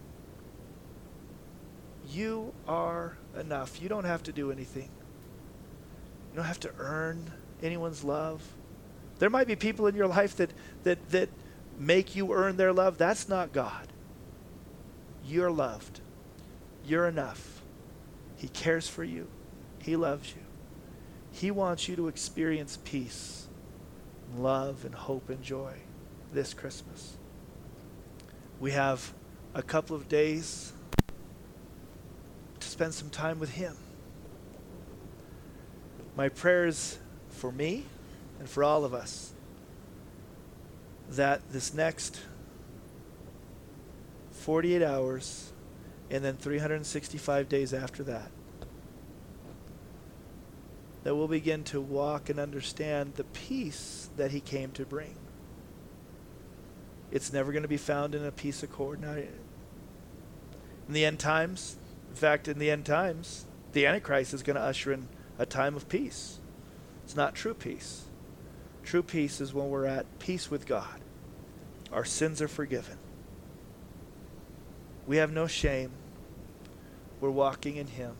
You 2.11 2.53
are 2.69 3.17
enough. 3.35 3.81
You 3.81 3.89
don't 3.89 4.05
have 4.05 4.25
to 4.25 4.33
do 4.33 4.53
anything. 4.53 4.91
You 6.33 6.37
don't 6.37 6.45
have 6.45 6.61
to 6.61 6.71
earn 6.79 7.33
anyone's 7.63 8.05
love. 8.05 8.43
There 9.21 9.31
might 9.31 9.47
be 9.47 9.55
people 9.55 9.87
in 9.87 9.95
your 9.95 10.07
life 10.09 10.37
that, 10.37 10.51
that, 10.83 11.11
that 11.11 11.29
make 11.79 12.17
you 12.17 12.33
earn 12.33 12.57
their 12.57 12.73
love. 12.73 12.97
That's 12.97 13.29
not 13.29 13.53
God. 13.53 13.87
You're 15.27 15.51
loved. 15.51 16.01
You're 16.87 17.07
enough. 17.07 17.61
He 18.37 18.49
cares 18.49 18.89
for 18.89 19.05
you. 19.05 19.29
He 19.79 19.95
loves 19.95 20.35
you. 20.35 20.43
He 21.33 21.51
wants 21.51 21.87
you 21.87 21.97
to 21.97 22.09
experience 22.09 22.79
peace, 22.83 23.47
love, 24.37 24.87
and 24.87 24.95
hope 24.95 25.29
and 25.29 25.43
joy 25.43 25.75
this 26.33 26.55
Christmas. 26.55 27.19
We 28.59 28.71
have 28.73 29.13
a 29.55 29.63
couple 29.63 29.95
of 29.95 30.09
days 30.09 30.73
to 32.59 32.67
spend 32.67 32.95
some 32.95 33.11
time 33.11 33.39
with 33.39 33.51
Him. 33.51 33.77
My 36.17 36.31
prayers 36.31 36.99
for 37.29 37.53
me 37.53 37.85
and 38.41 38.49
for 38.49 38.65
all 38.65 38.85
of 38.85 38.93
us 38.93 39.33
that 41.11 41.53
this 41.53 41.75
next 41.75 42.21
48 44.33 44.83
hours 44.83 45.53
and 46.11 46.25
then 46.25 46.37
365 46.37 47.49
days 47.49 47.75
after 47.75 48.03
that, 48.05 48.31
that 51.05 51.15
we'll 51.15 51.29
begin 51.29 51.63
to 51.65 51.81
walk 51.81 52.29
and 52.29 52.41
understand 52.41 53.15
the 53.15 53.25
peace 53.25 54.09
that 54.17 54.31
He 54.31 54.41
came 54.41 54.71
to 54.73 54.85
bring. 54.85 55.15
It's 57.13 57.33
never 57.33 57.53
going 57.53 57.63
to 57.63 57.69
be 57.69 57.77
found 57.77 58.15
in 58.15 58.25
a 58.25 58.33
peace 58.33 58.63
accord. 58.63 59.01
Now, 59.01 59.13
in 59.13 60.95
the 60.95 61.05
end 61.05 61.19
times, 61.19 61.77
in 62.09 62.17
fact, 62.17 62.49
in 62.49 62.59
the 62.59 62.71
end 62.71 62.87
times, 62.87 63.47
the 63.73 63.87
Antichrist 63.87 64.33
is 64.33 64.43
going 64.43 64.57
to 64.57 64.63
usher 64.63 64.93
in 64.93 65.09
a 65.39 65.47
time 65.47 65.77
of 65.77 65.89
peace. 65.89 66.39
It's 67.05 67.17
not 67.17 67.35
true 67.35 67.55
peace. 67.55 68.05
True 68.85 69.03
peace 69.03 69.41
is 69.41 69.55
when 69.55 69.69
we're 69.69 69.87
at 69.87 70.19
peace 70.19 70.51
with 70.51 70.67
God. 70.67 71.01
Our 71.93 72.05
sins 72.05 72.41
are 72.41 72.49
forgiven. 72.49 72.99
We 75.07 75.17
have 75.17 75.33
no 75.33 75.47
shame. 75.47 75.91
We're 77.21 77.31
walking 77.31 77.77
in 77.77 77.89
Him. 77.89 78.15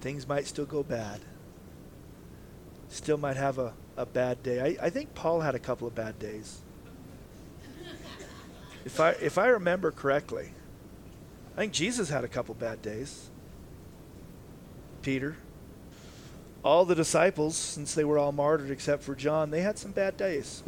Things 0.00 0.28
might 0.28 0.46
still 0.46 0.66
go 0.66 0.82
bad. 0.82 1.20
Still 2.88 3.18
might 3.18 3.36
have 3.36 3.58
a, 3.58 3.74
a 3.96 4.06
bad 4.06 4.42
day. 4.42 4.60
I, 4.60 4.86
I 4.86 4.90
think 4.90 5.14
Paul 5.14 5.40
had 5.40 5.54
a 5.54 5.58
couple 5.58 5.86
of 5.88 5.94
bad 5.94 6.18
days. 6.18 6.60
If 8.84 9.00
I 9.00 9.10
if 9.10 9.36
I 9.36 9.48
remember 9.48 9.90
correctly, 9.90 10.52
I 11.54 11.60
think 11.60 11.72
Jesus 11.72 12.08
had 12.08 12.24
a 12.24 12.28
couple 12.28 12.54
bad 12.54 12.80
days. 12.80 13.28
Peter. 15.02 15.36
All 16.68 16.84
the 16.84 16.94
disciples, 16.94 17.56
since 17.56 17.94
they 17.94 18.04
were 18.04 18.18
all 18.18 18.30
martyred 18.30 18.70
except 18.70 19.02
for 19.02 19.14
John, 19.14 19.50
they 19.50 19.62
had 19.62 19.78
some 19.78 19.92
bad 19.92 20.18
days. 20.18 20.62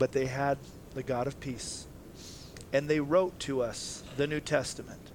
But 0.00 0.10
they 0.10 0.26
had 0.26 0.58
the 0.94 1.04
God 1.04 1.28
of 1.28 1.38
peace. 1.38 1.86
And 2.72 2.90
they 2.90 2.98
wrote 2.98 3.38
to 3.38 3.62
us 3.62 4.02
the 4.16 4.26
New 4.26 4.40
Testament 4.40 5.12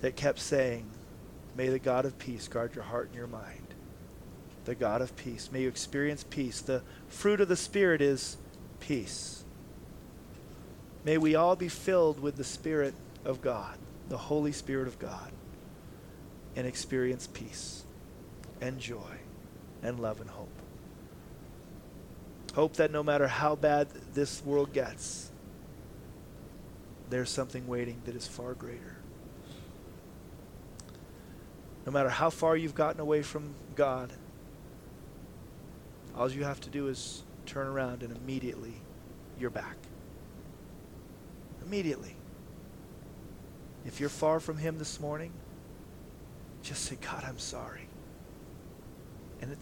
that 0.00 0.16
kept 0.16 0.38
saying, 0.38 0.86
May 1.54 1.68
the 1.68 1.78
God 1.78 2.06
of 2.06 2.18
peace 2.18 2.48
guard 2.48 2.74
your 2.74 2.84
heart 2.84 3.08
and 3.08 3.16
your 3.16 3.26
mind. 3.26 3.74
The 4.64 4.74
God 4.74 5.02
of 5.02 5.14
peace. 5.14 5.50
May 5.52 5.60
you 5.60 5.68
experience 5.68 6.24
peace. 6.24 6.62
The 6.62 6.80
fruit 7.06 7.42
of 7.42 7.48
the 7.48 7.56
Spirit 7.56 8.00
is 8.00 8.38
peace 8.80 9.44
May 11.04 11.18
we 11.18 11.34
all 11.34 11.54
be 11.54 11.68
filled 11.68 12.18
with 12.18 12.36
the 12.36 12.44
Spirit 12.44 12.94
of 13.26 13.42
God, 13.42 13.76
the 14.08 14.16
Holy 14.16 14.52
Spirit 14.52 14.88
of 14.88 14.98
God, 14.98 15.32
and 16.56 16.66
experience 16.66 17.26
peace 17.26 17.84
and 18.60 18.78
joy 18.78 19.18
and 19.82 20.00
love 20.00 20.20
and 20.20 20.30
hope. 20.30 20.48
Hope 22.54 22.74
that 22.74 22.90
no 22.90 23.02
matter 23.02 23.26
how 23.26 23.56
bad 23.56 23.88
this 24.14 24.44
world 24.44 24.72
gets, 24.72 25.30
there's 27.10 27.30
something 27.30 27.66
waiting 27.66 28.00
that 28.04 28.14
is 28.14 28.26
far 28.26 28.54
greater. 28.54 28.96
No 31.84 31.92
matter 31.92 32.08
how 32.08 32.30
far 32.30 32.56
you've 32.56 32.74
gotten 32.74 33.00
away 33.00 33.22
from 33.22 33.54
God, 33.74 34.12
all 36.16 36.30
you 36.30 36.44
have 36.44 36.60
to 36.62 36.70
do 36.70 36.88
is 36.88 37.24
turn 37.44 37.66
around 37.66 38.02
and 38.02 38.16
immediately 38.16 38.74
you're 39.38 39.50
back. 39.50 39.76
Immediately. 41.66 42.16
If 43.84 44.00
you're 44.00 44.08
far 44.08 44.40
from 44.40 44.56
Him 44.58 44.78
this 44.78 45.00
morning, 45.00 45.32
just 46.62 46.84
say, 46.84 46.96
God, 47.00 47.24
I'm 47.26 47.38
sorry. 47.38 47.88
And, 49.44 49.52
it, 49.52 49.58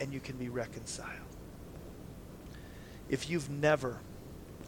and 0.00 0.12
you 0.12 0.18
can 0.18 0.36
be 0.36 0.48
reconciled. 0.48 1.12
If 3.08 3.30
you've 3.30 3.48
never, 3.48 4.00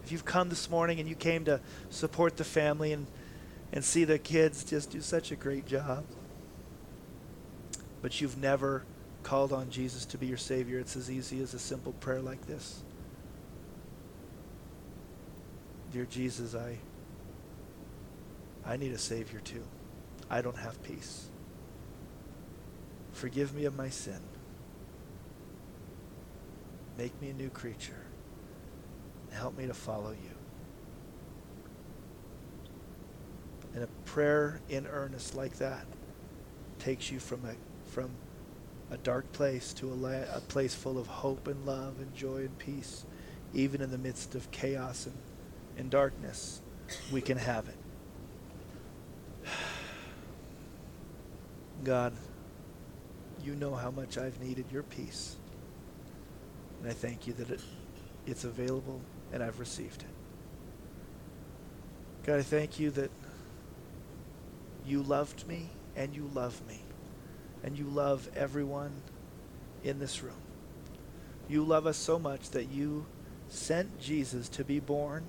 if 0.04 0.12
you've 0.12 0.24
come 0.24 0.50
this 0.50 0.70
morning 0.70 1.00
and 1.00 1.08
you 1.08 1.16
came 1.16 1.44
to 1.46 1.58
support 1.90 2.36
the 2.36 2.44
family 2.44 2.92
and, 2.92 3.08
and 3.72 3.84
see 3.84 4.04
the 4.04 4.16
kids 4.16 4.62
just 4.62 4.92
do 4.92 5.00
such 5.00 5.32
a 5.32 5.34
great 5.36 5.66
job, 5.66 6.04
but 8.00 8.20
you've 8.20 8.38
never 8.38 8.84
called 9.24 9.52
on 9.52 9.68
Jesus 9.68 10.04
to 10.04 10.16
be 10.16 10.28
your 10.28 10.38
Savior, 10.38 10.78
it's 10.78 10.94
as 10.94 11.10
easy 11.10 11.42
as 11.42 11.52
a 11.52 11.58
simple 11.58 11.92
prayer 11.94 12.20
like 12.20 12.46
this 12.46 12.84
Dear 15.92 16.06
Jesus, 16.08 16.54
I, 16.54 16.78
I 18.64 18.76
need 18.76 18.92
a 18.92 18.98
Savior 18.98 19.40
too. 19.40 19.64
I 20.30 20.40
don't 20.40 20.56
have 20.56 20.80
peace. 20.84 21.26
Forgive 23.18 23.52
me 23.52 23.64
of 23.64 23.74
my 23.74 23.88
sin. 23.88 24.20
Make 26.96 27.20
me 27.20 27.30
a 27.30 27.32
new 27.32 27.50
creature. 27.50 28.06
Help 29.32 29.58
me 29.58 29.66
to 29.66 29.74
follow 29.74 30.12
you. 30.12 30.36
And 33.74 33.82
a 33.82 33.88
prayer 34.04 34.60
in 34.68 34.86
earnest 34.86 35.34
like 35.34 35.56
that 35.56 35.84
takes 36.78 37.10
you 37.10 37.18
from 37.18 37.44
a 37.44 37.54
from 37.90 38.12
a 38.92 38.96
dark 38.98 39.32
place 39.32 39.72
to 39.72 39.88
a, 39.88 39.96
la- 39.96 40.36
a 40.36 40.40
place 40.46 40.76
full 40.76 40.96
of 40.96 41.08
hope 41.08 41.48
and 41.48 41.66
love 41.66 41.98
and 41.98 42.14
joy 42.14 42.42
and 42.42 42.56
peace, 42.58 43.04
even 43.52 43.80
in 43.80 43.90
the 43.90 43.98
midst 43.98 44.36
of 44.36 44.48
chaos 44.52 45.06
and, 45.06 45.16
and 45.76 45.90
darkness, 45.90 46.62
we 47.10 47.20
can 47.20 47.36
have 47.36 47.68
it. 47.68 47.76
God, 51.82 52.12
you 53.44 53.54
know 53.54 53.74
how 53.74 53.90
much 53.90 54.18
I've 54.18 54.40
needed 54.40 54.66
your 54.72 54.82
peace. 54.82 55.36
And 56.80 56.90
I 56.90 56.94
thank 56.94 57.26
you 57.26 57.32
that 57.34 57.50
it, 57.50 57.60
it's 58.26 58.44
available 58.44 59.00
and 59.32 59.42
I've 59.42 59.58
received 59.58 60.02
it. 60.02 60.08
God, 62.24 62.38
I 62.38 62.42
thank 62.42 62.78
you 62.78 62.90
that 62.90 63.10
you 64.86 65.02
loved 65.02 65.46
me 65.46 65.68
and 65.96 66.14
you 66.14 66.30
love 66.34 66.60
me 66.68 66.80
and 67.62 67.78
you 67.78 67.84
love 67.86 68.28
everyone 68.36 68.92
in 69.82 69.98
this 69.98 70.22
room. 70.22 70.34
You 71.48 71.64
love 71.64 71.86
us 71.86 71.96
so 71.96 72.18
much 72.18 72.50
that 72.50 72.68
you 72.68 73.06
sent 73.48 73.98
Jesus 73.98 74.48
to 74.50 74.64
be 74.64 74.80
born. 74.80 75.24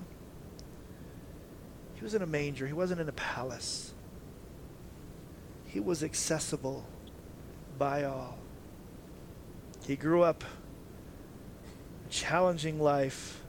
He 1.94 2.04
was 2.04 2.14
in 2.14 2.22
a 2.22 2.26
manger, 2.26 2.66
he 2.66 2.72
wasn't 2.72 3.00
in 3.00 3.08
a 3.08 3.12
palace. 3.12 3.92
He 5.66 5.80
was 5.80 6.02
accessible 6.02 6.84
by 7.80 8.04
all. 8.04 8.36
He 9.86 9.96
grew 9.96 10.22
up 10.22 10.44
a 12.06 12.10
challenging 12.10 12.78
life 12.78 13.40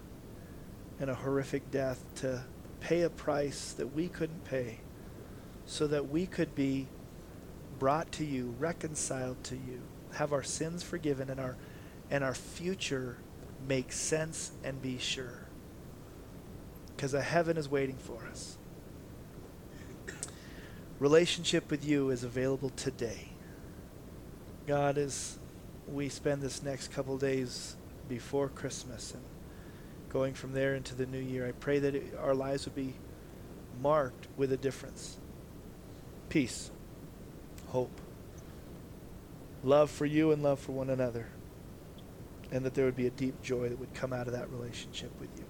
and 1.01 1.09
a 1.09 1.13
horrific 1.13 1.69
death 1.69 2.01
to 2.15 2.45
pay 2.79 3.01
a 3.01 3.09
price 3.09 3.73
that 3.73 3.93
we 3.93 4.07
couldn't 4.07 4.45
pay 4.45 4.77
so 5.65 5.85
that 5.85 6.09
we 6.09 6.25
could 6.25 6.55
be 6.55 6.87
brought 7.77 8.09
to 8.13 8.23
you, 8.23 8.55
reconciled 8.57 9.43
to 9.43 9.55
you, 9.55 9.81
have 10.13 10.31
our 10.31 10.43
sins 10.43 10.81
forgiven, 10.81 11.29
and 11.29 11.39
our, 11.39 11.57
and 12.09 12.23
our 12.23 12.33
future 12.33 13.17
make 13.67 13.91
sense 13.91 14.51
and 14.63 14.81
be 14.81 14.97
sure. 14.97 15.45
Because 16.95 17.13
a 17.13 17.21
heaven 17.21 17.57
is 17.57 17.67
waiting 17.67 17.97
for 17.97 18.25
us. 18.31 18.57
Relationship 20.99 21.69
with 21.69 21.83
you 21.83 22.11
is 22.11 22.23
available 22.23 22.69
today. 22.69 23.30
God, 24.67 24.97
as 24.97 25.37
we 25.87 26.09
spend 26.09 26.41
this 26.41 26.63
next 26.63 26.89
couple 26.89 27.17
days 27.17 27.75
before 28.07 28.47
Christmas 28.49 29.13
and 29.13 29.23
going 30.09 30.33
from 30.33 30.53
there 30.53 30.75
into 30.75 30.95
the 30.95 31.05
new 31.05 31.19
year, 31.19 31.47
I 31.47 31.51
pray 31.51 31.79
that 31.79 31.95
it, 31.95 32.13
our 32.19 32.35
lives 32.35 32.65
would 32.65 32.75
be 32.75 32.93
marked 33.81 34.27
with 34.37 34.51
a 34.51 34.57
difference. 34.57 35.17
Peace 36.29 36.71
hope, 37.71 38.01
love 39.63 39.89
for 39.89 40.05
you 40.05 40.31
and 40.31 40.43
love 40.43 40.59
for 40.59 40.73
one 40.73 40.89
another, 40.89 41.27
and 42.51 42.65
that 42.65 42.73
there 42.73 42.85
would 42.85 42.97
be 42.97 43.07
a 43.07 43.11
deep 43.11 43.41
joy 43.41 43.69
that 43.69 43.79
would 43.79 43.93
come 43.93 44.11
out 44.11 44.27
of 44.27 44.33
that 44.33 44.49
relationship 44.51 45.09
with 45.19 45.29
you. 45.37 45.45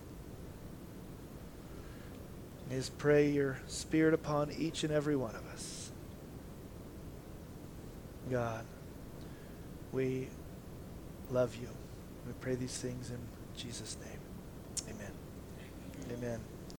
Is 2.69 2.89
pray 2.89 3.29
your 3.29 3.59
spirit 3.67 4.13
upon 4.13 4.51
each 4.51 4.83
and 4.83 4.93
every 4.93 5.15
one 5.15 5.35
of 5.35 5.45
us. 5.47 5.91
God, 8.29 8.63
we 9.91 10.27
love 11.31 11.55
you. 11.55 11.69
We 12.27 12.33
pray 12.39 12.55
these 12.55 12.77
things 12.77 13.09
in 13.09 13.19
Jesus' 13.57 13.97
name. 14.05 14.93
Amen. 14.95 15.11
Amen. 16.17 16.50